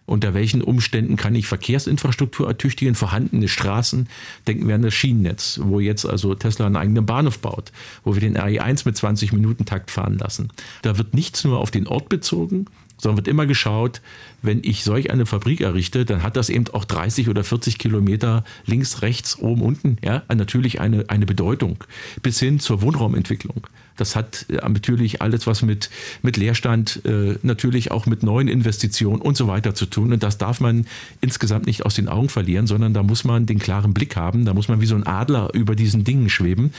Unter 0.05 0.33
welchen 0.33 0.61
Umständen 0.61 1.15
kann 1.15 1.35
ich 1.35 1.47
Verkehrsinfrastruktur 1.47 2.47
ertüchtigen, 2.47 2.95
vorhandene 2.95 3.47
Straßen, 3.47 4.07
denken 4.47 4.67
wir 4.67 4.75
an 4.75 4.83
das 4.83 4.93
Schienennetz, 4.93 5.59
wo 5.63 5.79
jetzt 5.79 6.05
also 6.05 6.35
Tesla 6.35 6.67
einen 6.67 6.75
eigenen 6.75 7.05
Bahnhof 7.05 7.39
baut, 7.39 7.71
wo 8.03 8.13
wir 8.13 8.21
den 8.21 8.37
RE1 8.37 8.83
mit 8.85 8.97
20 8.97 9.33
Minuten 9.33 9.65
Takt 9.65 9.91
fahren 9.91 10.17
lassen. 10.17 10.49
Da 10.83 10.97
wird 10.97 11.13
nichts 11.13 11.43
nur 11.43 11.59
auf 11.59 11.71
den 11.71 11.87
Ort 11.87 12.09
bezogen, 12.09 12.65
sondern 12.97 13.17
wird 13.17 13.27
immer 13.27 13.45
geschaut, 13.45 14.01
wenn 14.41 14.61
ich 14.63 14.83
solch 14.83 15.11
eine 15.11 15.25
Fabrik 15.25 15.61
errichte, 15.61 16.05
dann 16.05 16.23
hat 16.23 16.37
das 16.37 16.49
eben 16.49 16.65
auch 16.73 16.85
30 16.85 17.29
oder 17.29 17.43
40 17.43 17.77
Kilometer 17.77 18.43
links, 18.65 19.01
rechts, 19.01 19.37
oben, 19.39 19.61
unten, 19.61 19.97
ja, 20.03 20.23
natürlich 20.33 20.79
eine, 20.79 21.09
eine 21.09 21.25
Bedeutung, 21.25 21.83
bis 22.21 22.39
hin 22.39 22.59
zur 22.59 22.81
Wohnraumentwicklung. 22.81 23.67
Das 23.97 24.15
hat 24.15 24.45
äh, 24.49 24.55
natürlich 24.67 25.21
alles 25.21 25.47
was 25.47 25.61
mit, 25.61 25.89
mit 26.21 26.37
Leerstand, 26.37 27.01
äh, 27.05 27.37
natürlich 27.43 27.91
auch 27.91 28.05
mit 28.05 28.23
neuen 28.23 28.47
Investitionen 28.47 29.21
und 29.21 29.37
so 29.37 29.47
weiter 29.47 29.75
zu 29.75 29.85
tun. 29.85 30.13
Und 30.13 30.23
das 30.23 30.37
darf 30.37 30.59
man 30.59 30.85
insgesamt 31.21 31.65
nicht 31.65 31.85
aus 31.85 31.95
den 31.95 32.09
Augen 32.09 32.29
verlieren, 32.29 32.67
sondern 32.67 32.93
da 32.93 33.03
muss 33.03 33.23
man 33.23 33.45
den 33.45 33.59
klaren 33.59 33.93
Blick 33.93 34.15
haben. 34.15 34.45
Da 34.45 34.53
muss 34.53 34.67
man 34.67 34.81
wie 34.81 34.85
so 34.85 34.95
ein 34.95 35.05
Adler 35.05 35.49
über 35.53 35.75
diesen 35.75 36.03
Dingen 36.03 36.29
schweben. 36.29 36.73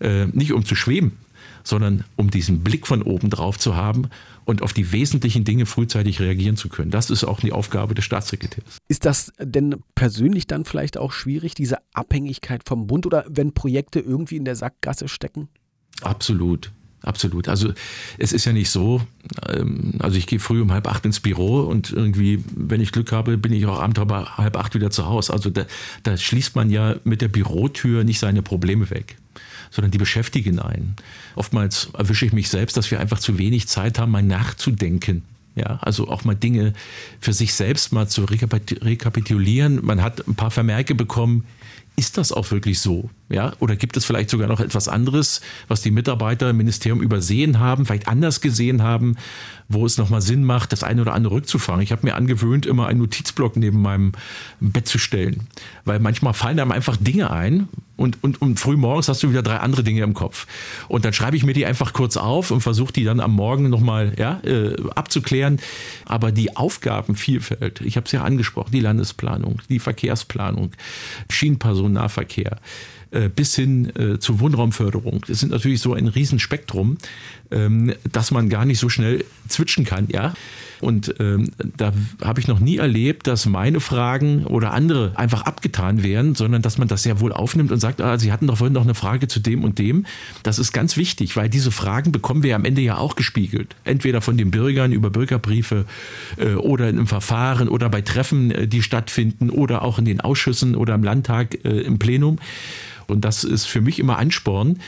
Äh, 0.00 0.26
nicht 0.26 0.52
um 0.52 0.64
zu 0.64 0.74
schweben, 0.74 1.12
sondern 1.64 2.04
um 2.16 2.30
diesen 2.30 2.62
Blick 2.62 2.86
von 2.86 3.02
oben 3.02 3.30
drauf 3.30 3.58
zu 3.58 3.76
haben 3.76 4.08
und 4.44 4.62
auf 4.62 4.72
die 4.72 4.92
wesentlichen 4.92 5.44
Dinge 5.44 5.66
frühzeitig 5.66 6.20
reagieren 6.20 6.56
zu 6.56 6.68
können. 6.68 6.90
Das 6.90 7.10
ist 7.10 7.24
auch 7.24 7.40
die 7.40 7.52
Aufgabe 7.52 7.94
des 7.94 8.04
Staatssekretärs. 8.04 8.78
Ist 8.88 9.04
das 9.04 9.32
denn 9.38 9.76
persönlich 9.94 10.46
dann 10.46 10.64
vielleicht 10.64 10.98
auch 10.98 11.12
schwierig, 11.12 11.54
diese 11.54 11.78
Abhängigkeit 11.92 12.62
vom 12.66 12.86
Bund 12.86 13.06
oder 13.06 13.24
wenn 13.28 13.52
Projekte 13.52 14.00
irgendwie 14.00 14.36
in 14.36 14.44
der 14.44 14.56
Sackgasse 14.56 15.08
stecken? 15.08 15.48
Absolut. 16.02 16.70
Absolut. 17.02 17.48
Also 17.48 17.72
es 18.18 18.32
ist 18.32 18.44
ja 18.44 18.52
nicht 18.52 18.68
so, 18.68 19.00
ähm, 19.48 19.94
also 20.00 20.18
ich 20.18 20.26
gehe 20.26 20.38
früh 20.38 20.60
um 20.60 20.70
halb 20.70 20.86
acht 20.86 21.06
ins 21.06 21.20
Büro 21.20 21.60
und 21.60 21.90
irgendwie, 21.92 22.44
wenn 22.54 22.82
ich 22.82 22.92
Glück 22.92 23.10
habe, 23.12 23.38
bin 23.38 23.52
ich 23.52 23.64
auch 23.64 23.80
abends 23.80 23.98
halb 23.98 24.56
acht 24.58 24.74
wieder 24.74 24.90
zu 24.90 25.06
Hause. 25.06 25.32
Also 25.32 25.48
da, 25.48 25.64
da 26.02 26.16
schließt 26.16 26.56
man 26.56 26.68
ja 26.70 26.96
mit 27.04 27.22
der 27.22 27.28
Bürotür 27.28 28.04
nicht 28.04 28.18
seine 28.18 28.42
Probleme 28.42 28.90
weg 28.90 29.16
sondern 29.70 29.92
die 29.92 29.98
beschäftigen 29.98 30.58
einen. 30.58 30.96
Oftmals 31.36 31.90
erwische 31.96 32.26
ich 32.26 32.32
mich 32.32 32.48
selbst, 32.48 32.76
dass 32.76 32.90
wir 32.90 32.98
einfach 32.98 33.20
zu 33.20 33.38
wenig 33.38 33.68
Zeit 33.68 33.98
haben, 33.98 34.10
mal 34.10 34.22
nachzudenken. 34.22 35.22
Ja, 35.56 35.78
also 35.82 36.08
auch 36.08 36.24
mal 36.24 36.34
Dinge 36.34 36.72
für 37.20 37.32
sich 37.32 37.54
selbst 37.54 37.92
mal 37.92 38.08
zu 38.08 38.24
rekapitulieren. 38.24 39.84
Man 39.84 40.02
hat 40.02 40.26
ein 40.26 40.34
paar 40.34 40.50
Vermerke 40.50 40.94
bekommen, 40.94 41.44
ist 41.96 42.16
das 42.16 42.32
auch 42.32 42.50
wirklich 42.50 42.80
so? 42.80 43.10
Ja, 43.28 43.52
oder 43.60 43.76
gibt 43.76 43.96
es 43.96 44.04
vielleicht 44.04 44.30
sogar 44.30 44.48
noch 44.48 44.60
etwas 44.60 44.88
anderes, 44.88 45.40
was 45.68 45.82
die 45.82 45.90
Mitarbeiter 45.90 46.50
im 46.50 46.56
Ministerium 46.56 47.02
übersehen 47.02 47.58
haben, 47.58 47.86
vielleicht 47.86 48.08
anders 48.08 48.40
gesehen 48.40 48.82
haben, 48.82 49.16
wo 49.68 49.86
es 49.86 49.98
nochmal 49.98 50.22
Sinn 50.22 50.44
macht, 50.44 50.72
das 50.72 50.82
eine 50.82 51.02
oder 51.02 51.14
andere 51.14 51.34
rückzufahren? 51.34 51.82
Ich 51.82 51.92
habe 51.92 52.06
mir 52.06 52.14
angewöhnt, 52.14 52.66
immer 52.66 52.86
einen 52.86 53.00
Notizblock 53.00 53.56
neben 53.56 53.82
meinem 53.82 54.12
Bett 54.60 54.88
zu 54.88 54.98
stellen, 54.98 55.46
weil 55.84 56.00
manchmal 56.00 56.34
fallen 56.34 56.58
einem 56.58 56.72
einfach 56.72 56.96
Dinge 56.96 57.30
ein 57.30 57.68
und, 58.00 58.24
und, 58.24 58.40
und 58.40 58.58
früh 58.58 58.78
morgens 58.78 59.08
hast 59.08 59.22
du 59.22 59.28
wieder 59.28 59.42
drei 59.42 59.58
andere 59.58 59.84
Dinge 59.84 60.02
im 60.02 60.14
Kopf. 60.14 60.46
Und 60.88 61.04
dann 61.04 61.12
schreibe 61.12 61.36
ich 61.36 61.44
mir 61.44 61.52
die 61.52 61.66
einfach 61.66 61.92
kurz 61.92 62.16
auf 62.16 62.50
und 62.50 62.62
versuche 62.62 62.94
die 62.94 63.04
dann 63.04 63.20
am 63.20 63.32
Morgen 63.32 63.68
nochmal 63.68 64.14
ja, 64.18 64.40
äh, 64.42 64.74
abzuklären. 64.94 65.60
Aber 66.06 66.32
die 66.32 66.56
Aufgabenvielfalt, 66.56 67.82
ich 67.82 67.98
habe 67.98 68.06
es 68.06 68.12
ja 68.12 68.22
angesprochen, 68.22 68.70
die 68.72 68.80
Landesplanung, 68.80 69.60
die 69.68 69.78
Verkehrsplanung, 69.78 70.70
Schienenpersonennahverkehr, 71.28 72.56
äh, 73.10 73.28
bis 73.28 73.54
hin 73.54 73.94
äh, 73.96 74.18
zur 74.18 74.40
Wohnraumförderung. 74.40 75.22
Das 75.28 75.40
sind 75.40 75.52
natürlich 75.52 75.82
so 75.82 75.92
ein 75.92 76.06
Riesenspektrum, 76.06 76.96
ähm, 77.50 77.94
dass 78.10 78.30
man 78.30 78.48
gar 78.48 78.64
nicht 78.64 78.78
so 78.78 78.88
schnell 78.88 79.24
zwitschen 79.48 79.84
kann, 79.84 80.08
ja. 80.08 80.34
Und 80.80 81.14
ähm, 81.20 81.50
da 81.76 81.92
habe 82.24 82.40
ich 82.40 82.48
noch 82.48 82.58
nie 82.58 82.78
erlebt, 82.78 83.26
dass 83.26 83.46
meine 83.46 83.80
Fragen 83.80 84.46
oder 84.46 84.72
andere 84.72 85.12
einfach 85.14 85.42
abgetan 85.42 86.02
werden, 86.02 86.34
sondern 86.34 86.62
dass 86.62 86.78
man 86.78 86.88
das 86.88 87.02
sehr 87.02 87.20
wohl 87.20 87.32
aufnimmt 87.32 87.70
und 87.70 87.80
sagt, 87.80 88.00
ah, 88.00 88.18
Sie 88.18 88.32
hatten 88.32 88.46
doch 88.46 88.56
vorhin 88.56 88.72
noch 88.72 88.84
eine 88.84 88.94
Frage 88.94 89.28
zu 89.28 89.40
dem 89.40 89.62
und 89.62 89.78
dem. 89.78 90.06
Das 90.42 90.58
ist 90.58 90.72
ganz 90.72 90.96
wichtig, 90.96 91.36
weil 91.36 91.50
diese 91.50 91.70
Fragen 91.70 92.12
bekommen 92.12 92.42
wir 92.42 92.56
am 92.56 92.64
Ende 92.64 92.80
ja 92.80 92.96
auch 92.96 93.14
gespiegelt. 93.14 93.76
Entweder 93.84 94.22
von 94.22 94.38
den 94.38 94.50
Bürgern 94.50 94.92
über 94.92 95.10
Bürgerbriefe 95.10 95.84
äh, 96.38 96.54
oder 96.54 96.88
im 96.88 97.06
Verfahren 97.06 97.68
oder 97.68 97.90
bei 97.90 98.00
Treffen, 98.00 98.50
äh, 98.50 98.66
die 98.66 98.82
stattfinden 98.82 99.50
oder 99.50 99.82
auch 99.82 99.98
in 99.98 100.06
den 100.06 100.20
Ausschüssen 100.20 100.74
oder 100.74 100.94
im 100.94 101.04
Landtag 101.04 101.58
äh, 101.64 101.80
im 101.80 101.98
Plenum. 101.98 102.38
Und 103.10 103.24
das 103.24 103.44
ist 103.44 103.66
für 103.66 103.80
mich 103.80 103.98
immer 103.98 104.18
Ansporn, 104.18 104.78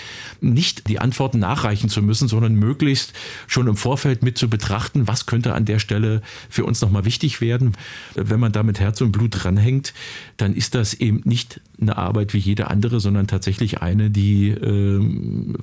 nicht 0.41 0.89
die 0.89 1.01
Antworten 1.01 1.39
nachreichen 1.39 1.89
zu 1.89 2.03
müssen, 2.03 2.29
sondern 2.29 2.52
möglichst 2.55 3.13
schon 3.47 3.69
im 3.69 3.77
Vorfeld 3.77 4.23
mit 4.23 4.39
zu 4.39 4.49
betrachten, 4.49 5.07
was 5.07 5.27
könnte 5.27 5.55
an 5.55 5.65
der 5.65 5.79
Stelle 5.79 6.23
für 6.49 6.65
uns 6.65 6.81
nochmal 6.81 7.05
wichtig 7.05 7.41
werden. 7.41 7.73
Wenn 8.15 8.41
man 8.41 8.53
da 8.53 8.63
mit 8.63 8.81
Herz 8.81 9.01
und 9.01 9.13
Blut 9.13 9.45
dranhängt, 9.45 9.95
dann 10.37 10.55
ist 10.55 10.75
das 10.75 10.95
eben 10.95 11.23
nicht 11.25 11.61
eine 11.81 11.97
Arbeit 11.97 12.35
wie 12.35 12.39
jede 12.39 12.69
andere, 12.69 13.01
sondern 13.01 13.27
tatsächlich 13.27 13.83
eine, 13.83 14.11
die 14.11 14.51
äh, 14.51 15.01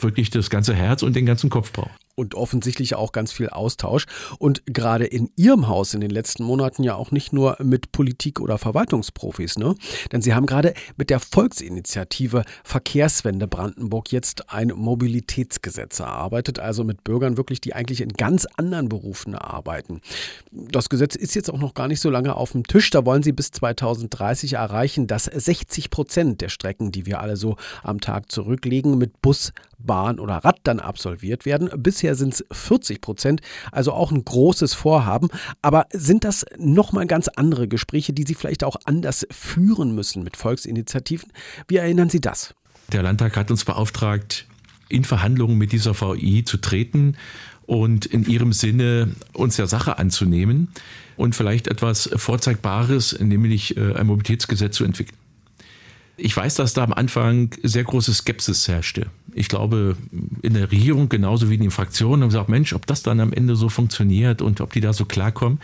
wirklich 0.01 0.29
das 0.29 0.49
ganze 0.49 0.73
Herz 0.73 1.03
und 1.03 1.15
den 1.15 1.25
ganzen 1.25 1.49
Kopf 1.49 1.71
braucht 1.71 1.98
und 2.19 2.35
offensichtlich 2.35 2.95
auch 2.95 3.13
ganz 3.13 3.31
viel 3.31 3.49
Austausch. 3.49 4.05
Und 4.37 4.61
gerade 4.65 5.05
in 5.05 5.31
Ihrem 5.37 5.67
Haus 5.67 5.93
in 5.93 6.01
den 6.01 6.11
letzten 6.11 6.43
Monaten 6.43 6.83
ja 6.83 6.95
auch 6.95 7.11
nicht 7.11 7.31
nur 7.33 7.57
mit 7.63 7.91
Politik- 7.91 8.41
oder 8.41 8.57
Verwaltungsprofis, 8.57 9.57
ne? 9.57 9.75
Denn 10.11 10.21
Sie 10.21 10.33
haben 10.33 10.45
gerade 10.45 10.73
mit 10.97 11.09
der 11.09 11.19
Volksinitiative 11.19 12.43
Verkehrswende 12.63 13.47
Brandenburg 13.47 14.11
jetzt 14.11 14.51
ein 14.51 14.73
Mobilitätsgesetz 14.75 15.99
erarbeitet, 15.99 16.59
also 16.59 16.83
mit 16.83 17.03
Bürgern 17.03 17.37
wirklich, 17.37 17.61
die 17.61 17.73
eigentlich 17.73 18.01
in 18.01 18.13
ganz 18.13 18.45
anderen 18.57 18.89
Berufen 18.89 19.33
arbeiten. 19.33 20.01
Das 20.51 20.89
Gesetz 20.89 21.15
ist 21.15 21.35
jetzt 21.35 21.49
auch 21.49 21.59
noch 21.59 21.73
gar 21.73 21.87
nicht 21.87 22.01
so 22.01 22.09
lange 22.09 22.35
auf 22.35 22.51
dem 22.51 22.65
Tisch. 22.65 22.89
Da 22.89 23.05
wollen 23.05 23.23
Sie 23.23 23.31
bis 23.31 23.51
2030 23.51 24.53
erreichen, 24.53 25.07
dass 25.07 25.23
60 25.25 25.89
Prozent 25.89 26.41
der 26.41 26.49
Strecken, 26.49 26.91
die 26.91 27.05
wir 27.05 27.21
alle 27.21 27.37
so 27.37 27.55
am 27.81 28.01
Tag 28.01 28.29
zurücklegen, 28.29 28.97
mit 28.97 29.21
Bus, 29.21 29.53
Bahn 29.77 30.19
oder 30.19 30.35
Rad 30.35 30.59
dann 30.63 30.79
absolviert 30.79 31.45
werden. 31.45 31.69
Bisher 31.81 32.08
sind 32.15 32.33
es 32.33 32.45
40 32.51 33.01
Prozent, 33.01 33.41
also 33.71 33.93
auch 33.93 34.11
ein 34.11 34.23
großes 34.23 34.73
Vorhaben. 34.73 35.29
Aber 35.61 35.87
sind 35.91 36.23
das 36.23 36.45
nochmal 36.57 37.07
ganz 37.07 37.27
andere 37.27 37.67
Gespräche, 37.67 38.13
die 38.13 38.23
Sie 38.25 38.35
vielleicht 38.35 38.63
auch 38.63 38.77
anders 38.85 39.27
führen 39.31 39.95
müssen 39.95 40.23
mit 40.23 40.37
Volksinitiativen? 40.37 41.31
Wie 41.67 41.77
erinnern 41.77 42.09
Sie 42.09 42.21
das? 42.21 42.53
Der 42.91 43.03
Landtag 43.03 43.37
hat 43.37 43.51
uns 43.51 43.65
beauftragt, 43.65 44.47
in 44.89 45.03
Verhandlungen 45.03 45.57
mit 45.57 45.71
dieser 45.71 45.99
VI 45.99 46.43
zu 46.43 46.57
treten 46.57 47.15
und 47.67 48.07
in 48.07 48.25
ihrem 48.25 48.51
Sinne 48.51 49.15
uns 49.33 49.55
der 49.57 49.67
Sache 49.67 49.99
anzunehmen 49.99 50.69
und 51.15 51.35
vielleicht 51.35 51.67
etwas 51.67 52.09
Vorzeigbares, 52.15 53.17
nämlich 53.19 53.77
äh, 53.77 53.93
ein 53.93 54.07
Mobilitätsgesetz 54.07 54.75
zu 54.75 54.83
entwickeln. 54.83 55.17
Ich 56.21 56.35
weiß, 56.35 56.55
dass 56.55 56.73
da 56.73 56.83
am 56.83 56.93
Anfang 56.93 57.55
sehr 57.63 57.83
große 57.83 58.13
Skepsis 58.13 58.67
herrschte. 58.67 59.07
Ich 59.33 59.47
glaube, 59.47 59.95
in 60.41 60.53
der 60.53 60.71
Regierung 60.71 61.07
genauso 61.07 61.49
wie 61.49 61.55
in 61.55 61.61
den 61.61 61.71
Fraktionen 61.71 62.23
haben 62.23 62.29
gesagt, 62.29 62.49
Mensch, 62.49 62.73
ob 62.73 62.85
das 62.85 63.03
dann 63.03 63.19
am 63.19 63.31
Ende 63.31 63.55
so 63.55 63.69
funktioniert 63.69 64.41
und 64.41 64.59
ob 64.61 64.73
die 64.73 64.81
da 64.81 64.91
so 64.91 65.05
klarkommen. 65.05 65.59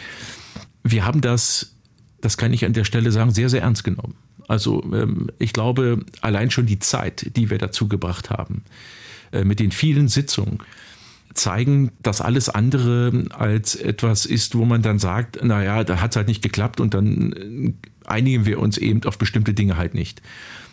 Wir 0.83 1.05
haben 1.05 1.21
das, 1.21 1.73
das 2.21 2.37
kann 2.37 2.53
ich 2.53 2.63
an 2.63 2.73
der 2.73 2.85
Stelle 2.85 3.11
sagen, 3.11 3.31
sehr, 3.31 3.49
sehr 3.49 3.63
ernst 3.63 3.83
genommen. 3.83 4.15
Also 4.47 4.83
ähm, 4.93 5.29
ich 5.39 5.53
glaube, 5.53 6.05
allein 6.21 6.51
schon 6.51 6.67
die 6.67 6.79
Zeit, 6.79 7.35
die 7.35 7.49
wir 7.49 7.57
dazu 7.57 7.87
gebracht 7.87 8.29
haben, 8.29 8.63
äh, 9.31 9.43
mit 9.43 9.59
den 9.59 9.71
vielen 9.71 10.07
Sitzungen, 10.07 10.59
zeigen, 11.35 11.91
dass 12.01 12.21
alles 12.21 12.49
andere 12.49 13.25
als 13.29 13.75
etwas 13.75 14.25
ist, 14.25 14.55
wo 14.55 14.65
man 14.65 14.81
dann 14.81 14.99
sagt, 14.99 15.43
naja, 15.43 15.83
da 15.83 16.01
hat 16.01 16.11
es 16.11 16.15
halt 16.15 16.27
nicht 16.27 16.41
geklappt 16.41 16.79
und 16.79 16.93
dann 16.93 17.33
äh, 17.33 17.73
einigen 18.05 18.45
wir 18.45 18.59
uns 18.59 18.77
eben 18.77 19.03
auf 19.03 19.17
bestimmte 19.17 19.53
Dinge 19.53 19.77
halt 19.77 19.93
nicht. 19.93 20.21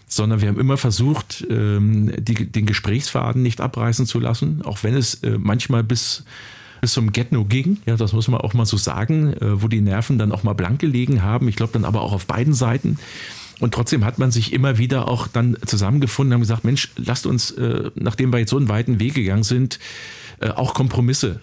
Sondern 0.07 0.40
wir 0.40 0.48
haben 0.48 0.61
immer 0.61 0.77
versucht, 0.77 1.44
ähm, 1.51 2.12
die, 2.18 2.51
den 2.51 2.66
Gesprächsfaden 2.66 3.42
nicht 3.42 3.61
abreißen 3.61 4.07
zu 4.07 4.20
lassen, 4.20 4.62
auch 4.62 4.83
wenn 4.83 4.94
es 4.94 5.14
äh, 5.22 5.37
manchmal 5.38 5.83
bis 5.83 6.25
bis 6.81 6.94
zum 6.94 7.12
Get-No 7.12 7.44
ging, 7.44 7.79
ja, 7.87 7.96
das 7.96 8.12
muss 8.12 8.27
man 8.27 8.40
auch 8.40 8.55
mal 8.55 8.66
so 8.66 8.77
sagen, 8.77 9.35
äh, 9.35 9.62
wo 9.62 9.68
die 9.68 9.81
Nerven 9.81 10.18
dann 10.18 10.33
auch 10.33 10.42
mal 10.42 10.55
blank 10.55 10.81
gelegen 10.81 11.22
haben. 11.22 11.46
Ich 11.46 11.55
glaube 11.55 11.72
dann 11.75 11.85
aber 11.85 12.01
auch 12.01 12.12
auf 12.12 12.27
beiden 12.27 12.55
Seiten. 12.55 12.98
Und 13.61 13.72
trotzdem 13.72 14.05
hat 14.05 14.18
man 14.18 14.33
sich 14.33 14.53
immer 14.53 14.79
wieder 14.79 15.07
auch 15.07 15.29
dann 15.29 15.57
zusammengefunden 15.64 16.35
und 16.35 16.40
gesagt, 16.40 16.64
Mensch, 16.64 16.90
lasst 16.96 17.25
uns, 17.27 17.55
nachdem 17.94 18.33
wir 18.33 18.40
jetzt 18.40 18.51
so 18.51 18.57
einen 18.57 18.68
weiten 18.68 18.98
Weg 18.98 19.14
gegangen 19.14 19.44
sind, 19.44 19.79
auch 20.40 20.75
Kompromisse 20.75 21.40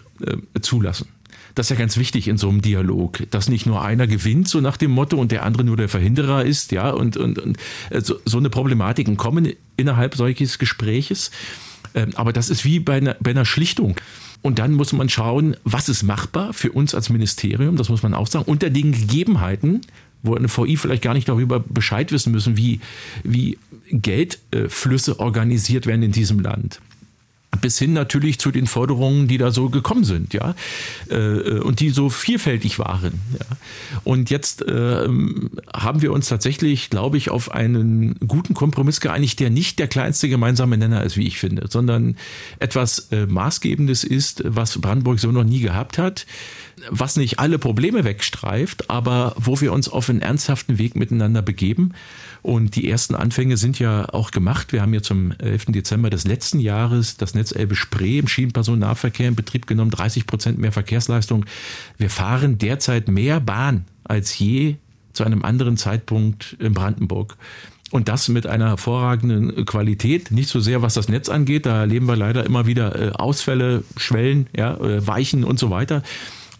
zulassen. 0.61 1.07
Das 1.55 1.65
ist 1.65 1.71
ja 1.71 1.75
ganz 1.75 1.97
wichtig 1.97 2.27
in 2.27 2.37
so 2.37 2.49
einem 2.49 2.61
Dialog, 2.61 3.23
dass 3.31 3.49
nicht 3.49 3.65
nur 3.65 3.81
einer 3.81 4.07
gewinnt, 4.07 4.47
so 4.47 4.61
nach 4.61 4.77
dem 4.77 4.91
Motto, 4.91 5.17
und 5.17 5.31
der 5.31 5.43
andere 5.43 5.63
nur 5.63 5.77
der 5.77 5.89
Verhinderer 5.89 6.45
ist, 6.45 6.71
ja, 6.71 6.89
und, 6.91 7.17
und, 7.17 7.39
und 7.39 7.57
äh, 7.89 8.01
so, 8.01 8.15
so 8.25 8.37
eine 8.37 8.49
Problematiken 8.49 9.17
kommen 9.17 9.51
innerhalb 9.75 10.15
solches 10.15 10.59
Gespräches. 10.59 11.31
Ähm, 11.95 12.11
aber 12.15 12.33
das 12.33 12.49
ist 12.49 12.65
wie 12.65 12.79
bei 12.79 12.97
einer, 12.97 13.15
bei 13.19 13.31
einer 13.31 13.45
Schlichtung. 13.45 13.95
Und 14.41 14.59
dann 14.59 14.73
muss 14.73 14.93
man 14.93 15.09
schauen, 15.09 15.57
was 15.63 15.89
ist 15.89 16.03
machbar 16.03 16.53
für 16.53 16.71
uns 16.71 16.95
als 16.95 17.09
Ministerium, 17.09 17.75
das 17.75 17.89
muss 17.89 18.03
man 18.03 18.13
auch 18.13 18.27
sagen, 18.27 18.45
unter 18.45 18.69
den 18.69 18.93
Gegebenheiten, 18.93 19.81
wo 20.21 20.35
eine 20.35 20.47
VI 20.47 20.77
vielleicht 20.77 21.03
gar 21.03 21.13
nicht 21.13 21.27
darüber 21.27 21.59
Bescheid 21.59 22.11
wissen 22.11 22.31
müssen, 22.31 22.55
wie, 22.55 22.79
wie 23.23 23.57
Geldflüsse 23.89 25.19
organisiert 25.19 25.87
werden 25.87 26.03
in 26.03 26.11
diesem 26.11 26.39
Land 26.39 26.79
bis 27.61 27.79
hin 27.79 27.93
natürlich 27.93 28.39
zu 28.39 28.51
den 28.51 28.67
Forderungen, 28.67 29.27
die 29.27 29.37
da 29.37 29.51
so 29.51 29.69
gekommen 29.69 30.03
sind, 30.03 30.33
ja, 30.33 30.55
äh, 31.09 31.59
und 31.59 31.79
die 31.79 31.89
so 31.89 32.09
vielfältig 32.09 32.79
waren. 32.79 33.19
Ja. 33.33 33.57
Und 34.03 34.29
jetzt 34.29 34.61
äh, 34.61 35.07
haben 35.73 36.01
wir 36.01 36.13
uns 36.13 36.29
tatsächlich, 36.29 36.89
glaube 36.89 37.17
ich, 37.17 37.29
auf 37.29 37.51
einen 37.51 38.15
guten 38.27 38.53
Kompromiss 38.53 39.01
geeinigt, 39.01 39.39
der 39.39 39.49
nicht 39.49 39.79
der 39.79 39.87
kleinste 39.87 40.29
gemeinsame 40.29 40.77
Nenner 40.77 41.03
ist, 41.03 41.17
wie 41.17 41.27
ich 41.27 41.39
finde, 41.39 41.67
sondern 41.69 42.15
etwas 42.59 43.07
äh, 43.11 43.25
Maßgebendes 43.25 44.03
ist, 44.03 44.43
was 44.45 44.79
Brandenburg 44.79 45.19
so 45.19 45.31
noch 45.31 45.43
nie 45.43 45.59
gehabt 45.59 45.97
hat 45.97 46.25
was 46.89 47.15
nicht 47.15 47.39
alle 47.39 47.59
Probleme 47.59 48.03
wegstreift, 48.03 48.89
aber 48.89 49.35
wo 49.37 49.59
wir 49.61 49.73
uns 49.73 49.89
auf 49.89 50.09
einen 50.09 50.21
ernsthaften 50.21 50.77
Weg 50.77 50.95
miteinander 50.95 51.41
begeben. 51.41 51.93
Und 52.41 52.75
die 52.75 52.89
ersten 52.89 53.15
Anfänge 53.15 53.57
sind 53.57 53.79
ja 53.79 54.07
auch 54.13 54.31
gemacht. 54.31 54.71
Wir 54.71 54.81
haben 54.81 54.93
ja 54.93 55.01
zum 55.01 55.31
11. 55.31 55.65
Dezember 55.69 56.09
des 56.09 56.25
letzten 56.25 56.59
Jahres 56.59 57.17
das 57.17 57.33
Netz 57.33 57.51
Elbe-Spree 57.51 58.19
im 58.19 58.27
Schienenpersonennahverkehr 58.27 59.27
in 59.27 59.35
Betrieb 59.35 59.67
genommen, 59.67 59.91
30 59.91 60.25
Prozent 60.25 60.57
mehr 60.57 60.71
Verkehrsleistung. 60.71 61.45
Wir 61.97 62.09
fahren 62.09 62.57
derzeit 62.57 63.07
mehr 63.07 63.39
Bahn 63.39 63.85
als 64.03 64.37
je 64.39 64.75
zu 65.13 65.23
einem 65.23 65.43
anderen 65.43 65.75
Zeitpunkt 65.77 66.55
in 66.59 66.73
Brandenburg. 66.73 67.35
Und 67.91 68.07
das 68.07 68.27
mit 68.29 68.45
einer 68.45 68.69
hervorragenden 68.69 69.65
Qualität. 69.65 70.31
Nicht 70.31 70.49
so 70.49 70.59
sehr, 70.59 70.81
was 70.81 70.93
das 70.93 71.09
Netz 71.09 71.27
angeht. 71.27 71.65
Da 71.65 71.79
erleben 71.79 72.07
wir 72.07 72.15
leider 72.15 72.45
immer 72.45 72.67
wieder 72.67 72.95
äh, 72.95 73.11
Ausfälle, 73.11 73.83
Schwellen, 73.97 74.47
ja, 74.55 74.75
äh, 74.77 75.05
Weichen 75.05 75.43
und 75.43 75.57
so 75.59 75.71
weiter. 75.71 76.03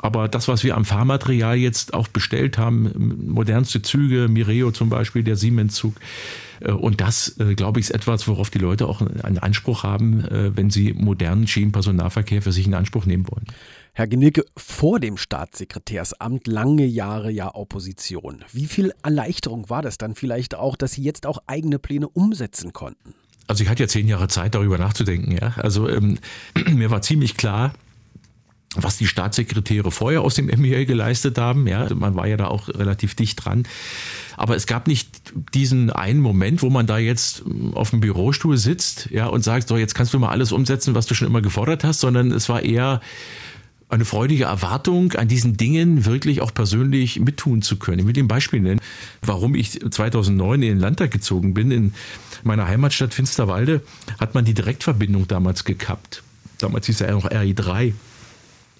Aber 0.02 0.30
das, 0.30 0.48
was 0.48 0.64
wir 0.64 0.78
am 0.78 0.86
Fahrmaterial 0.86 1.58
jetzt 1.58 1.94
auch 1.94 2.08
bestellt 2.08 2.58
haben, 2.58 2.92
modernste 3.28 3.82
Züge, 3.82 4.30
Mireo 4.30 4.72
zum 4.72 4.90
Beispiel, 4.90 5.24
der 5.24 5.36
Siemens-Zug, 5.36 5.96
äh, 6.62 6.72
und 6.72 7.02
das, 7.02 7.38
äh, 7.40 7.56
glaube 7.56 7.80
ich, 7.80 7.88
ist 7.88 7.92
etwas, 7.92 8.28
worauf 8.28 8.50
die 8.50 8.60
Leute 8.60 8.88
auch 8.88 9.02
einen 9.02 9.40
Anspruch 9.40 9.84
haben, 9.84 10.24
äh, 10.26 10.56
wenn 10.56 10.70
sie 10.70 10.94
modernen 10.94 11.48
Schienenpersonennahverkehr 11.48 12.42
für 12.42 12.54
sich 12.54 12.66
in 12.66 12.74
Anspruch 12.74 13.06
nehmen 13.06 13.28
wollen. 13.30 13.46
Herr 13.94 14.08
Genicke, 14.08 14.46
vor 14.56 15.02
dem 15.02 15.18
Staatssekretärsamt 15.18 16.48
lange 16.48 16.86
Jahre 16.86 17.32
ja 17.32 17.54
Opposition. 17.54 18.46
Wie 18.54 18.68
viel 18.68 18.94
Erleichterung 19.04 19.70
war 19.70 19.82
das 19.82 19.98
dann 19.98 20.16
vielleicht 20.16 20.56
auch, 20.56 20.78
dass 20.78 20.94
Sie 20.94 21.04
jetzt 21.04 21.26
auch 21.26 21.40
eigene 21.48 21.80
Pläne 21.80 22.08
umsetzen 22.08 22.72
konnten? 22.72 23.16
Also 23.48 23.64
ich 23.64 23.70
hatte 23.70 23.84
ja 23.84 23.88
zehn 23.90 24.08
Jahre 24.08 24.30
Zeit, 24.30 24.56
darüber 24.56 24.78
nachzudenken. 24.78 25.32
Ja? 25.32 25.56
Also 25.58 25.90
ähm, 25.90 26.20
mir 26.72 26.92
war 26.92 27.02
ziemlich 27.02 27.36
klar, 27.36 27.74
was 28.84 28.98
die 28.98 29.08
Staatssekretäre 29.08 29.92
vorher 29.92 30.22
aus 30.22 30.36
dem 30.36 30.46
MEL 30.58 30.86
geleistet 30.86 31.38
haben. 31.38 31.68
Ja, 31.68 31.94
man 31.94 32.16
war 32.16 32.28
ja 32.28 32.38
da 32.38 32.48
auch 32.48 32.70
relativ 32.70 33.16
dicht 33.16 33.44
dran. 33.44 33.64
Aber 34.38 34.56
es 34.56 34.68
gab 34.68 34.88
nicht 34.88 35.34
diesen 35.54 35.90
einen 35.90 36.22
Moment, 36.22 36.62
wo 36.62 36.70
man 36.70 36.88
da 36.88 36.98
jetzt 36.98 37.44
auf 37.74 37.90
dem 37.90 38.00
Bürostuhl 38.00 38.58
sitzt, 38.58 39.10
ja, 39.12 39.28
und 39.28 39.44
sagt, 39.44 39.68
so, 39.68 39.78
jetzt 39.78 39.96
kannst 39.96 40.14
du 40.14 40.20
mal 40.20 40.30
alles 40.30 40.52
umsetzen, 40.52 40.96
was 40.96 41.06
du 41.08 41.14
schon 41.14 41.28
immer 41.28 41.42
gefordert 41.42 41.84
hast, 41.84 42.00
sondern 42.00 42.32
es 42.32 42.48
war 42.48 42.64
eher 42.64 43.02
eine 43.90 44.06
freudige 44.06 44.46
Erwartung, 44.46 45.14
an 45.14 45.28
diesen 45.28 45.58
Dingen 45.58 46.06
wirklich 46.06 46.42
auch 46.42 46.54
persönlich 46.54 47.20
mittun 47.20 47.62
zu 47.64 47.78
können. 47.78 48.00
Ich 48.00 48.06
will 48.06 48.14
dir 48.14 48.24
ein 48.24 48.28
Beispiel 48.28 48.62
nennen, 48.62 48.80
warum 49.22 49.56
ich 49.56 49.80
2009 49.80 50.62
in 50.62 50.70
den 50.70 50.80
Landtag 50.80 51.12
gezogen 51.12 51.56
bin. 51.56 51.72
In 51.72 51.94
meiner 52.44 52.68
Heimatstadt 52.68 53.16
Finsterwalde 53.16 53.82
hat 54.20 54.36
man 54.36 54.46
die 54.46 54.54
Direktverbindung 54.54 55.28
damals 55.28 55.64
gekappt. 55.64 56.22
Damals 56.60 56.86
hieß 56.86 57.02
er 57.02 57.10
ja 57.10 57.14
noch 57.16 57.26
RI3. 57.26 57.94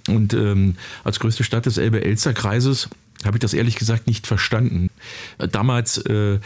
Und 0.10 0.34
ähm, 0.34 0.76
als 1.04 1.20
größte 1.20 1.44
Stadt 1.44 1.66
des 1.66 1.78
Elbe-Elster-Kreises 1.78 2.90
habe 3.26 3.38
ich 3.38 3.42
das 3.42 3.54
ehrlich 3.54 3.76
gesagt 3.76 4.08
nicht 4.08 4.28
verstanden. 4.28 4.90
Damals 5.38 5.98
äh, 5.98 6.40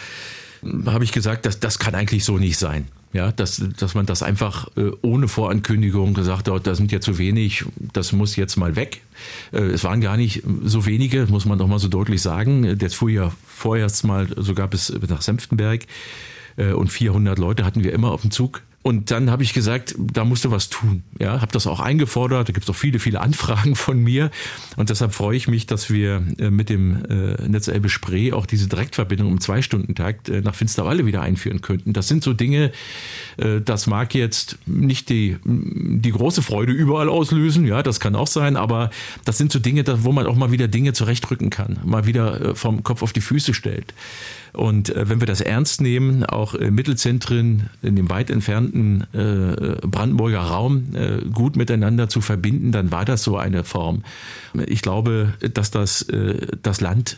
habe 0.85 1.03
ich 1.03 1.11
gesagt, 1.11 1.45
dass 1.45 1.59
das 1.59 1.79
kann 1.79 1.95
eigentlich 1.95 2.23
so 2.23 2.37
nicht 2.37 2.57
sein. 2.57 2.87
Ja, 3.13 3.31
dass, 3.31 3.63
dass 3.77 3.93
man 3.93 4.07
das 4.07 4.23
einfach 4.23 4.69
äh, 4.75 4.89
ohne 5.03 5.27
Vorankündigung 5.27 6.15
gesagt 6.15 6.49
hat, 6.49 6.65
da 6.65 6.73
sind 6.73 6.91
ja 6.91 6.99
zu 6.99 7.19
wenig, 7.19 7.63
das 7.75 8.11
muss 8.11 8.35
jetzt 8.35 8.55
mal 8.55 8.75
weg. 8.75 9.01
Äh, 9.51 9.65
es 9.65 9.83
waren 9.83 10.01
gar 10.01 10.17
nicht 10.17 10.41
so 10.63 10.87
wenige, 10.87 11.27
muss 11.27 11.45
man 11.45 11.59
doch 11.59 11.67
mal 11.67 11.77
so 11.77 11.89
deutlich 11.89 12.23
sagen. 12.23 12.75
Das 12.79 12.95
fuhr 12.95 13.11
ja 13.11 13.31
vorerst 13.45 14.03
mal 14.03 14.27
sogar 14.35 14.67
bis 14.67 14.91
nach 15.07 15.21
Senftenberg 15.21 15.85
äh, 16.57 16.71
und 16.71 16.91
400 16.91 17.37
Leute 17.37 17.65
hatten 17.65 17.83
wir 17.83 17.93
immer 17.93 18.11
auf 18.11 18.21
dem 18.21 18.31
Zug. 18.31 18.63
Und 18.83 19.11
dann 19.11 19.31
habe 19.31 19.43
ich 19.43 19.53
gesagt, 19.53 19.95
da 19.97 20.25
musst 20.25 20.43
du 20.43 20.51
was 20.51 20.67
tun. 20.67 21.03
Ja, 21.17 21.39
habe 21.39 21.53
das 21.53 21.67
auch 21.67 21.79
eingefordert. 21.79 22.49
Da 22.49 22.53
gibt 22.53 22.65
es 22.65 22.69
auch 22.69 22.75
viele, 22.75 22.99
viele 22.99 23.21
Anfragen 23.21 23.77
von 23.77 23.97
mir. 23.97 24.29
Und 24.75 24.89
deshalb 24.89 25.13
freue 25.13 25.37
ich 25.37 25.47
mich, 25.47 25.65
dass 25.65 25.89
wir 25.89 26.21
äh, 26.37 26.49
mit 26.49 26.69
dem 26.69 27.05
äh, 27.05 27.47
Netz 27.47 27.69
Elbe 27.69 27.87
Spree 27.87 28.33
auch 28.33 28.45
diese 28.45 28.67
Direktverbindung 28.67 29.31
im 29.31 29.39
Zwei-Stunden-Takt 29.39 30.27
äh, 30.27 30.41
nach 30.41 30.53
Finsterwalde 30.53 31.05
wieder 31.05 31.21
einführen 31.21 31.61
könnten. 31.61 31.93
Das 31.93 32.09
sind 32.09 32.23
so 32.23 32.33
Dinge, 32.33 32.71
das 33.37 33.87
mag 33.87 34.13
jetzt 34.13 34.57
nicht 34.65 35.09
die, 35.09 35.37
die 35.45 36.11
große 36.11 36.41
Freude 36.41 36.73
überall 36.73 37.07
auslösen. 37.07 37.65
Ja, 37.65 37.81
das 37.81 37.99
kann 37.99 38.15
auch 38.15 38.27
sein. 38.27 38.57
Aber 38.57 38.89
das 39.23 39.37
sind 39.37 39.51
so 39.51 39.59
Dinge, 39.59 39.83
wo 40.03 40.11
man 40.11 40.27
auch 40.27 40.35
mal 40.35 40.51
wieder 40.51 40.67
Dinge 40.67 40.93
zurechtrücken 40.93 41.49
kann. 41.49 41.79
Mal 41.85 42.05
wieder 42.05 42.55
vom 42.55 42.83
Kopf 42.83 43.01
auf 43.01 43.13
die 43.13 43.21
Füße 43.21 43.53
stellt. 43.53 43.93
Und 44.51 44.93
wenn 44.95 45.19
wir 45.19 45.25
das 45.25 45.41
ernst 45.41 45.81
nehmen, 45.81 46.23
auch 46.25 46.53
Mittelzentren 46.53 47.69
in 47.81 47.95
dem 47.95 48.09
weit 48.09 48.29
entfernten 48.29 48.72
gesamten 48.73 49.07
äh, 49.13 49.87
Brandenburger 49.87 50.41
Raum 50.41 50.95
äh, 50.95 51.21
gut 51.29 51.55
miteinander 51.55 52.09
zu 52.09 52.21
verbinden, 52.21 52.71
dann 52.71 52.91
war 52.91 53.05
das 53.05 53.23
so 53.23 53.37
eine 53.37 53.63
Form. 53.63 54.03
Ich 54.65 54.81
glaube, 54.81 55.33
dass 55.53 55.71
das 55.71 56.03
äh, 56.03 56.47
das 56.61 56.81
Land 56.81 57.17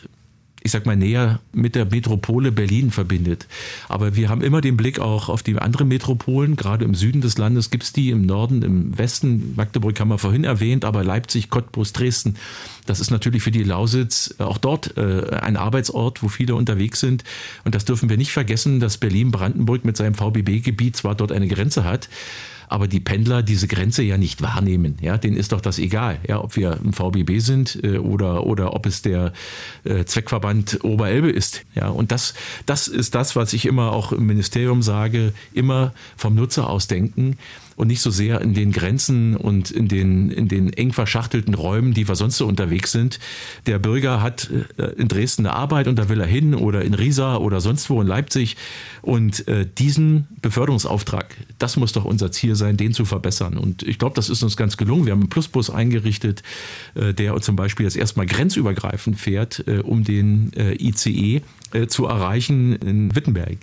ich 0.65 0.71
sag 0.71 0.88
mal, 0.88 0.95
näher 0.95 1.41
mit 1.54 1.75
der 1.75 1.86
Metropole 1.86 2.51
Berlin 2.51 2.89
verbindet. 2.89 3.45
Aber 3.88 4.15
wir 4.15 4.30
haben 4.30 4.41
immer 4.41 4.62
den 4.62 4.75
Blick 4.75 4.99
auch 4.99 5.30
auf 5.30 5.43
die 5.43 5.56
anderen 5.60 5.88
Metropolen. 5.89 6.56
Gerade 6.56 6.86
im 6.86 6.95
Süden 6.95 7.21
des 7.21 7.38
Landes 7.38 7.69
gibt 7.69 7.84
es 7.84 7.93
die, 7.93 8.10
im 8.10 8.23
Norden, 8.23 8.63
im 8.63 8.97
Westen. 8.97 9.54
Magdeburg 9.56 9.99
haben 9.99 10.08
wir 10.08 10.17
vorhin 10.17 10.43
erwähnt, 10.43 10.84
aber 10.84 11.04
Leipzig, 11.04 11.51
Cottbus, 11.51 11.93
Dresden. 11.93 12.38
Das 12.88 12.99
ist 12.99 13.12
natürlich 13.12 13.43
für 13.43 13.51
die 13.51 13.62
Lausitz 13.62 14.34
auch 14.39 14.58
dort 14.58 14.97
äh, 14.97 15.38
ein 15.39 15.56
Arbeitsort, 15.56 16.23
wo 16.23 16.30
viele 16.30 16.56
unterwegs 16.56 16.99
sind. 16.99 17.23
Und 17.63 17.75
das 17.75 17.86
dürfen 17.86 18.10
wir 18.10 18.17
nicht 18.17 18.32
vergessen, 18.32 18.80
dass 18.80 18.97
Berlin-Brandenburg 18.97 19.86
mit 19.86 19.95
seinem 19.97 20.15
VBB-Gebiet 20.15 20.97
zwar 20.97 21.13
dort 21.13 21.32
eine 21.32 21.47
Grenze 21.47 21.84
hat, 21.84 22.10
aber 22.67 22.88
die 22.88 22.99
Pendler 22.99 23.43
diese 23.43 23.67
Grenze 23.67 24.04
ja 24.04 24.17
nicht 24.17 24.41
wahrnehmen. 24.41 24.97
Ja, 25.01 25.17
denen 25.17 25.38
ist 25.38 25.51
doch 25.51 25.62
das 25.62 25.80
egal, 25.80 26.19
ja, 26.28 26.41
ob 26.41 26.56
wir 26.56 26.80
ein 26.84 26.93
VBB 26.93 27.39
sind 27.39 27.80
äh, 27.84 27.97
oder, 27.97 28.45
oder 28.45 28.73
ob 28.73 28.86
es 28.86 29.01
der 29.01 29.34
äh, 29.84 30.06
Zweckverband 30.06 30.84
Oberelbe 30.84 31.30
ist. 31.30 31.65
Ja, 31.75 31.89
und 31.89 32.12
das, 32.12 32.34
das 32.65 32.88
ist 32.88 33.15
das, 33.15 33.36
was 33.36 33.54
ich 33.54 33.65
immer 33.65 33.91
auch 33.91 34.12
im 34.12 34.25
Ministerium 34.25 34.82
sage, 34.82 35.34
immer 35.54 35.93
vom 36.17 36.36
Nutzer 36.36 36.69
aus 36.69 36.88
denken 36.88 37.38
und 37.75 37.88
nicht 37.88 38.01
so 38.01 38.09
sehr 38.09 38.41
in 38.41 38.53
den 38.53 38.71
Grenzen 38.71 39.35
und 39.35 39.71
in 39.71 39.88
den, 39.88 40.31
in 40.31 40.47
den 40.47 40.71
eng 40.71 40.93
verschachtelten 40.93 41.53
Räumen, 41.53 41.93
die 41.93 42.07
wir 42.07 42.15
sonst 42.15 42.38
so 42.38 42.47
unterwegs 42.47 42.91
sind. 42.91 43.19
Der 43.65 43.79
Bürger 43.79 44.21
hat 44.21 44.49
äh, 44.77 44.83
in 44.97 45.07
Dresden 45.07 45.45
eine 45.45 45.55
Arbeit 45.55 45.88
und 45.88 45.99
da 45.99 46.07
will 46.07 46.21
er 46.21 46.27
hin 46.27 46.55
oder 46.55 46.83
in 46.83 46.93
Riesa 46.93 47.38
oder 47.38 47.59
sonst 47.59 47.89
wo 47.89 48.01
in 48.01 48.07
Leipzig. 48.07 48.55
Und 49.01 49.47
äh, 49.47 49.67
diesen 49.77 50.27
Beförderungsauftrag, 50.41 51.35
das 51.59 51.75
muss 51.75 51.91
doch 51.91 52.05
unser 52.05 52.31
Ziel 52.31 52.55
sein, 52.55 52.77
den 52.77 52.93
zu 52.93 53.05
verbessern. 53.05 53.57
Und 53.57 53.83
ich 53.83 53.99
glaube, 53.99 54.15
das 54.15 54.29
ist 54.29 54.41
uns 54.41 54.55
ganz 54.55 54.77
gelungen. 54.77 55.05
Wir 55.05 55.11
haben 55.11 55.21
einen 55.21 55.29
Plusbus 55.29 55.69
eingerichtet, 55.69 56.43
äh, 56.95 57.13
der 57.13 57.39
zum 57.41 57.55
Beispiel 57.55 57.85
jetzt 57.85 57.97
erstmal 57.97 58.25
grenzübergreifend 58.25 59.19
fährt, 59.19 59.63
äh, 59.67 59.79
um 59.79 60.03
den 60.03 60.51
ICE 60.55 61.41
zu 61.88 62.05
erreichen 62.05 62.73
in 62.77 63.15
Wittenberg. 63.15 63.57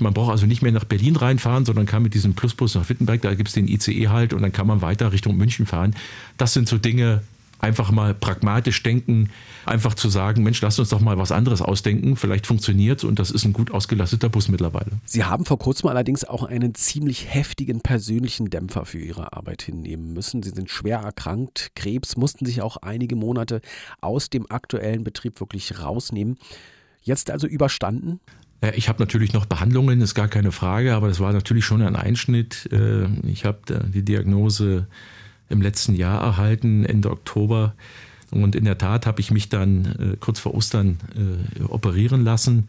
Man 0.00 0.14
braucht 0.14 0.30
also 0.30 0.46
nicht 0.46 0.62
mehr 0.62 0.72
nach 0.72 0.84
Berlin 0.84 1.16
reinfahren, 1.16 1.64
sondern 1.64 1.86
kann 1.86 2.02
mit 2.02 2.14
diesem 2.14 2.34
Plusbus 2.34 2.74
nach 2.74 2.88
Wittenberg, 2.88 3.22
da 3.22 3.34
gibt 3.34 3.48
es 3.48 3.54
den 3.54 3.68
ICE 3.68 4.08
halt 4.08 4.32
und 4.32 4.42
dann 4.42 4.52
kann 4.52 4.66
man 4.66 4.82
weiter 4.82 5.12
Richtung 5.12 5.36
München 5.36 5.66
fahren. 5.66 5.94
Das 6.36 6.52
sind 6.54 6.68
so 6.68 6.78
Dinge, 6.78 7.22
einfach 7.58 7.90
mal 7.90 8.14
pragmatisch 8.14 8.82
denken, 8.82 9.30
einfach 9.66 9.94
zu 9.94 10.08
sagen, 10.08 10.42
Mensch, 10.42 10.60
lass 10.60 10.78
uns 10.78 10.88
doch 10.90 11.00
mal 11.00 11.18
was 11.18 11.32
anderes 11.32 11.60
ausdenken, 11.60 12.16
vielleicht 12.16 12.46
funktioniert 12.46 13.04
und 13.04 13.18
das 13.18 13.30
ist 13.30 13.44
ein 13.44 13.52
gut 13.52 13.70
ausgelasteter 13.70 14.28
Bus 14.28 14.48
mittlerweile. 14.48 14.92
Sie 15.04 15.24
haben 15.24 15.44
vor 15.44 15.58
kurzem 15.58 15.88
allerdings 15.88 16.24
auch 16.24 16.44
einen 16.44 16.74
ziemlich 16.74 17.32
heftigen 17.32 17.80
persönlichen 17.80 18.50
Dämpfer 18.50 18.84
für 18.84 18.98
Ihre 18.98 19.32
Arbeit 19.32 19.62
hinnehmen 19.62 20.12
müssen. 20.12 20.42
Sie 20.42 20.50
sind 20.50 20.70
schwer 20.70 20.98
erkrankt, 20.98 21.72
Krebs, 21.74 22.16
mussten 22.16 22.46
sich 22.46 22.62
auch 22.62 22.76
einige 22.78 23.16
Monate 23.16 23.60
aus 24.00 24.30
dem 24.30 24.50
aktuellen 24.50 25.04
Betrieb 25.04 25.40
wirklich 25.40 25.80
rausnehmen. 25.80 26.38
Jetzt 27.02 27.30
also 27.30 27.46
überstanden? 27.46 28.20
Ich 28.74 28.88
habe 28.88 29.00
natürlich 29.00 29.32
noch 29.32 29.46
Behandlungen, 29.46 30.00
ist 30.00 30.14
gar 30.14 30.26
keine 30.26 30.50
Frage, 30.50 30.94
aber 30.94 31.08
das 31.08 31.20
war 31.20 31.32
natürlich 31.32 31.64
schon 31.64 31.80
ein 31.80 31.94
Einschnitt. 31.94 32.68
Äh, 32.72 33.06
ich 33.26 33.44
habe 33.44 33.58
die 33.92 34.02
Diagnose 34.02 34.86
im 35.48 35.62
letzten 35.62 35.94
Jahr 35.94 36.20
erhalten, 36.20 36.84
Ende 36.84 37.10
Oktober. 37.10 37.74
Und 38.30 38.56
in 38.56 38.64
der 38.64 38.76
Tat 38.76 39.06
habe 39.06 39.20
ich 39.20 39.30
mich 39.30 39.48
dann 39.48 39.84
äh, 39.84 40.16
kurz 40.18 40.40
vor 40.40 40.54
Ostern 40.54 40.98
äh, 41.16 41.62
operieren 41.62 42.24
lassen 42.24 42.68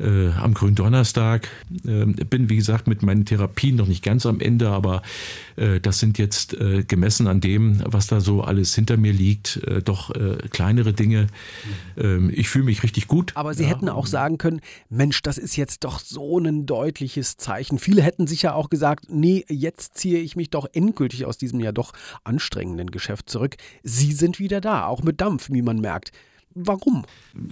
äh, 0.00 0.30
am 0.30 0.54
Gründonnerstag. 0.54 1.48
Äh, 1.86 2.04
bin, 2.06 2.48
wie 2.48 2.56
gesagt, 2.56 2.86
mit 2.86 3.02
meinen 3.02 3.24
Therapien 3.24 3.76
noch 3.76 3.86
nicht 3.86 4.02
ganz 4.02 4.26
am 4.26 4.40
Ende, 4.40 4.70
aber 4.70 5.02
äh, 5.56 5.80
das 5.80 6.00
sind 6.00 6.18
jetzt 6.18 6.54
äh, 6.54 6.82
gemessen 6.82 7.28
an 7.28 7.40
dem, 7.40 7.82
was 7.86 8.06
da 8.06 8.20
so 8.20 8.42
alles 8.42 8.74
hinter 8.74 8.96
mir 8.96 9.12
liegt, 9.12 9.58
äh, 9.64 9.82
doch 9.82 10.10
äh, 10.10 10.36
kleinere 10.50 10.92
Dinge. 10.92 11.28
Ähm, 11.96 12.30
ich 12.34 12.48
fühle 12.48 12.64
mich 12.64 12.82
richtig 12.82 13.06
gut. 13.06 13.32
Aber 13.36 13.54
Sie 13.54 13.62
ja. 13.62 13.68
hätten 13.68 13.88
auch 13.88 14.06
sagen 14.06 14.38
können, 14.38 14.60
Mensch, 14.88 15.22
das 15.22 15.38
ist 15.38 15.56
jetzt 15.56 15.84
doch 15.84 16.00
so 16.00 16.38
ein 16.38 16.66
deutliches 16.66 17.36
Zeichen. 17.36 17.78
Viele 17.78 18.02
hätten 18.02 18.26
sicher 18.26 18.56
auch 18.56 18.70
gesagt, 18.70 19.06
nee, 19.10 19.44
jetzt 19.48 19.96
ziehe 19.96 20.18
ich 20.18 20.34
mich 20.34 20.50
doch 20.50 20.66
endgültig 20.72 21.24
aus 21.24 21.38
diesem 21.38 21.60
ja 21.60 21.72
doch 21.72 21.92
anstrengenden 22.24 22.90
Geschäft 22.90 23.30
zurück. 23.30 23.56
Sie 23.82 24.12
sind 24.12 24.38
wieder 24.38 24.60
da, 24.60 24.86
auch 24.86 25.02
mit 25.02 25.20
Dampf, 25.20 25.50
wie 25.50 25.62
man 25.62 25.80
merkt. 25.80 26.12
Warum? 26.54 27.04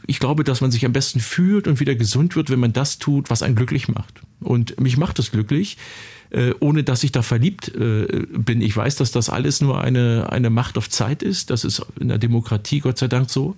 Ich 0.06 0.20
glaube, 0.20 0.44
dass 0.44 0.60
man 0.60 0.70
sich 0.70 0.86
am 0.86 0.92
besten 0.92 1.18
fühlt 1.18 1.66
und 1.66 1.80
wieder 1.80 1.94
gesund 1.94 2.36
wird, 2.36 2.50
wenn 2.50 2.60
man 2.60 2.72
das 2.72 2.98
tut, 2.98 3.30
was 3.30 3.42
einen 3.42 3.56
glücklich 3.56 3.88
macht. 3.88 4.20
Und 4.40 4.80
mich 4.80 4.96
macht 4.96 5.18
es 5.18 5.32
glücklich, 5.32 5.76
äh, 6.30 6.52
ohne 6.60 6.84
dass 6.84 7.02
ich 7.02 7.10
da 7.10 7.22
verliebt 7.22 7.74
äh, 7.74 8.26
bin. 8.30 8.60
Ich 8.60 8.76
weiß, 8.76 8.96
dass 8.96 9.10
das 9.10 9.28
alles 9.28 9.60
nur 9.60 9.80
eine, 9.80 10.28
eine 10.30 10.50
Macht 10.50 10.78
auf 10.78 10.88
Zeit 10.88 11.22
ist. 11.22 11.50
Das 11.50 11.64
ist 11.64 11.84
in 11.98 12.08
der 12.08 12.18
Demokratie 12.18 12.80
Gott 12.80 12.98
sei 12.98 13.08
Dank 13.08 13.28
so 13.28 13.56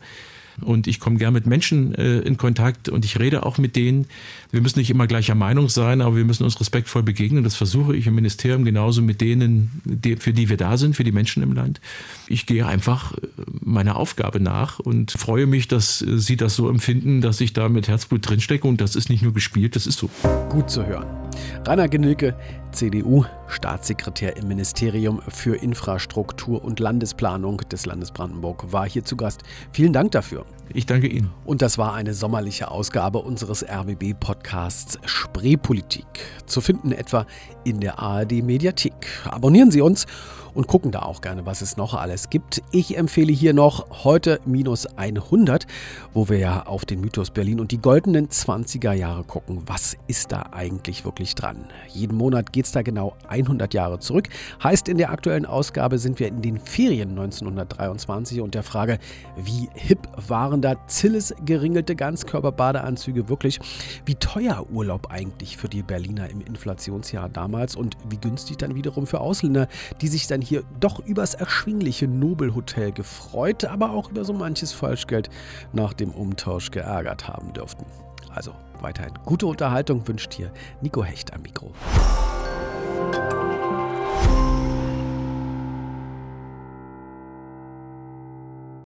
und 0.61 0.87
ich 0.87 1.01
komme 1.01 1.17
gern 1.17 1.33
mit 1.33 1.47
Menschen 1.47 1.95
äh, 1.95 2.19
in 2.21 2.37
Kontakt 2.37 2.89
und 2.89 3.05
ich 3.05 3.19
rede 3.19 3.45
auch 3.45 3.59
mit 3.59 3.77
denen. 3.77 4.07
Wir 4.51 4.61
müssen 4.61 4.79
nicht 4.79 4.91
immer 4.91 5.07
gleicher 5.07 5.35
Meinung 5.35 5.69
sein, 5.69 6.01
aber 6.01 6.17
wir 6.17 6.25
müssen 6.25 6.45
uns 6.45 6.61
respektvoll 6.61 7.03
begegnen. 7.03 7.45
Das 7.45 7.57
versuche 7.57 7.97
ich 7.97 8.07
im 8.07 8.15
Ministerium 8.15 8.65
genauso 8.65 9.03
mit 9.03 9.21
denen, 9.21 9.83
die, 9.85 10.17
für 10.17 10.33
die 10.33 10.49
wir 10.49 10.57
da 10.57 10.77
sind, 10.77 10.97
für 10.97 11.05
die 11.05 11.13
Menschen 11.13 11.43
im 11.43 11.53
Land. 11.53 11.81
Ich 12.29 12.47
gehe 12.47 12.67
einfach 12.67 13.13
äh, 13.15 13.19
meiner 13.61 13.97
Aufgabe 13.97 14.41
nach 14.41 14.79
und 14.79 15.13
freue 15.13 15.47
mich, 15.47 15.69
dass 15.69 16.03
äh, 16.03 16.19
Sie 16.19 16.37
das 16.37 16.57
so 16.57 16.69
empfinden, 16.69 17.21
dass 17.21 17.41
ich 17.41 17.53
da 17.53 17.69
mit 17.69 17.89
Herzblut 17.89 18.29
drinstecke 18.29 18.67
und 18.67 18.81
das 18.81 18.97
ist 18.97 19.11
nicht 19.11 19.23
nur 19.23 19.33
gespielt, 19.33 19.77
das 19.77 19.87
ist 19.87 19.99
so. 19.99 20.11
Gut 20.49 20.71
zu 20.71 20.87
hören. 20.87 21.24
Rainer 21.67 21.89
Genilke, 21.89 22.37
CDU, 22.73 23.25
Staatssekretär 23.49 24.37
im 24.37 24.49
Ministerium 24.49 25.23
für 25.29 25.57
Infrastruktur 25.57 26.65
und 26.65 26.81
Landesplanung 26.81 27.59
des 27.71 27.87
Landes 27.87 28.11
Brandenburg, 28.11 28.73
war 28.73 28.89
hier 28.89 29.05
zu 29.05 29.17
Gast. 29.17 29.43
Vielen 29.73 29.93
Dank 29.93 30.13
dafür. 30.13 30.45
Ich 30.73 30.87
danke 30.87 31.07
Ihnen. 31.07 31.31
Und 31.45 31.63
das 31.63 31.79
war 31.79 31.95
eine 31.95 32.15
sommerliche 32.15 32.71
Ausgabe 32.71 33.19
unseres 33.19 33.65
RBB-Podcasts 33.65 34.99
Spreepolitik. 35.05 36.07
Zu 36.47 36.61
finden 36.61 36.93
etwa 36.93 37.27
in 37.65 37.81
der 37.81 37.99
ARD-Mediathek. 37.99 39.07
Abonnieren 39.31 39.71
Sie 39.71 39.81
uns 39.81 40.07
und 40.55 40.67
gucken 40.67 40.91
da 40.91 41.01
auch 41.01 41.21
gerne, 41.21 41.47
was 41.47 41.63
es 41.63 41.77
noch 41.77 41.95
alles 41.95 42.31
gibt. 42.31 42.63
Ich 42.71 42.97
empfehle 42.97 43.33
hier 43.33 43.53
noch 43.53 44.05
heute 44.05 44.41
minus 44.45 44.87
100, 44.87 45.67
wo 46.13 46.29
wir 46.29 46.39
ja 46.39 46.67
auf 46.67 46.85
den 46.85 47.01
Mythos 47.01 47.31
Berlin 47.31 47.61
und 47.61 47.73
die 47.73 47.79
goldenen 47.79 48.29
20er 48.29 48.93
Jahre 48.93 49.25
gucken. 49.25 49.63
Was 49.67 49.97
ist 50.07 50.33
da 50.33 50.47
eigentlich 50.53 51.05
wirklich 51.05 51.35
dran? 51.35 51.67
Jeden 51.89 52.17
Monat 52.17 52.53
geht 52.53 52.67
es 52.67 52.73
da 52.73 52.83
genau 52.83 53.17
100 53.29 53.75
Jahre 53.75 53.99
zurück. 53.99 54.29
Heißt, 54.63 54.89
in 54.89 54.99
der 54.99 55.11
aktuellen 55.11 55.47
Ausgabe 55.47 55.99
sind 55.99 56.21
wir 56.21 56.29
in 56.29 56.43
den 56.43 56.59
Ferien 56.59 57.11
1923 57.11 58.41
und 58.41 58.55
der 58.55 58.63
Frage, 58.63 58.99
wie 59.37 59.69
hip 59.75 60.09
waren 60.29 60.63
da 60.63 60.87
Zilles 60.87 61.35
geringelte 61.45 61.97
Ganzkörperbadeanzüge 61.97 63.29
wirklich? 63.29 63.59
Wie 64.05 64.15
teuer 64.15 64.67
Urlaub 64.71 65.09
eigentlich 65.11 65.57
für 65.57 65.69
die 65.69 65.83
Berliner 65.83 66.31
im 66.31 66.41
Inflationsjahr 66.41 67.29
damals 67.29 67.75
und 67.77 67.97
wie 68.09 68.17
günstig 68.17 68.59
dann 68.59 68.75
wiederum 68.75 69.07
für 69.07 69.21
Ausländer, 69.21 69.69
die 70.01 70.09
sich 70.09 70.27
dann 70.27 70.44
hier 70.45 70.63
doch 70.79 71.01
übers 71.01 71.35
erschwingliche 71.35 72.07
Nobelhotel 72.07 72.93
gefreut, 72.93 73.65
aber 73.65 73.91
auch 73.91 74.11
über 74.11 74.25
so 74.25 74.33
manches 74.33 74.73
Falschgeld 74.73 75.31
nach 75.73 75.93
dem 75.93 76.11
Umtausch 76.11 76.71
geärgert 76.71 77.27
haben 77.27 77.53
dürften. 77.53 77.87
Also 78.35 78.53
weiterhin 78.81 79.15
gute 79.25 79.47
Unterhaltung 79.47 80.07
wünscht 80.07 80.35
hier 80.35 80.53
Nico 80.81 81.03
Hecht 81.05 81.33
am 81.33 81.43
Mikro. 81.43 81.73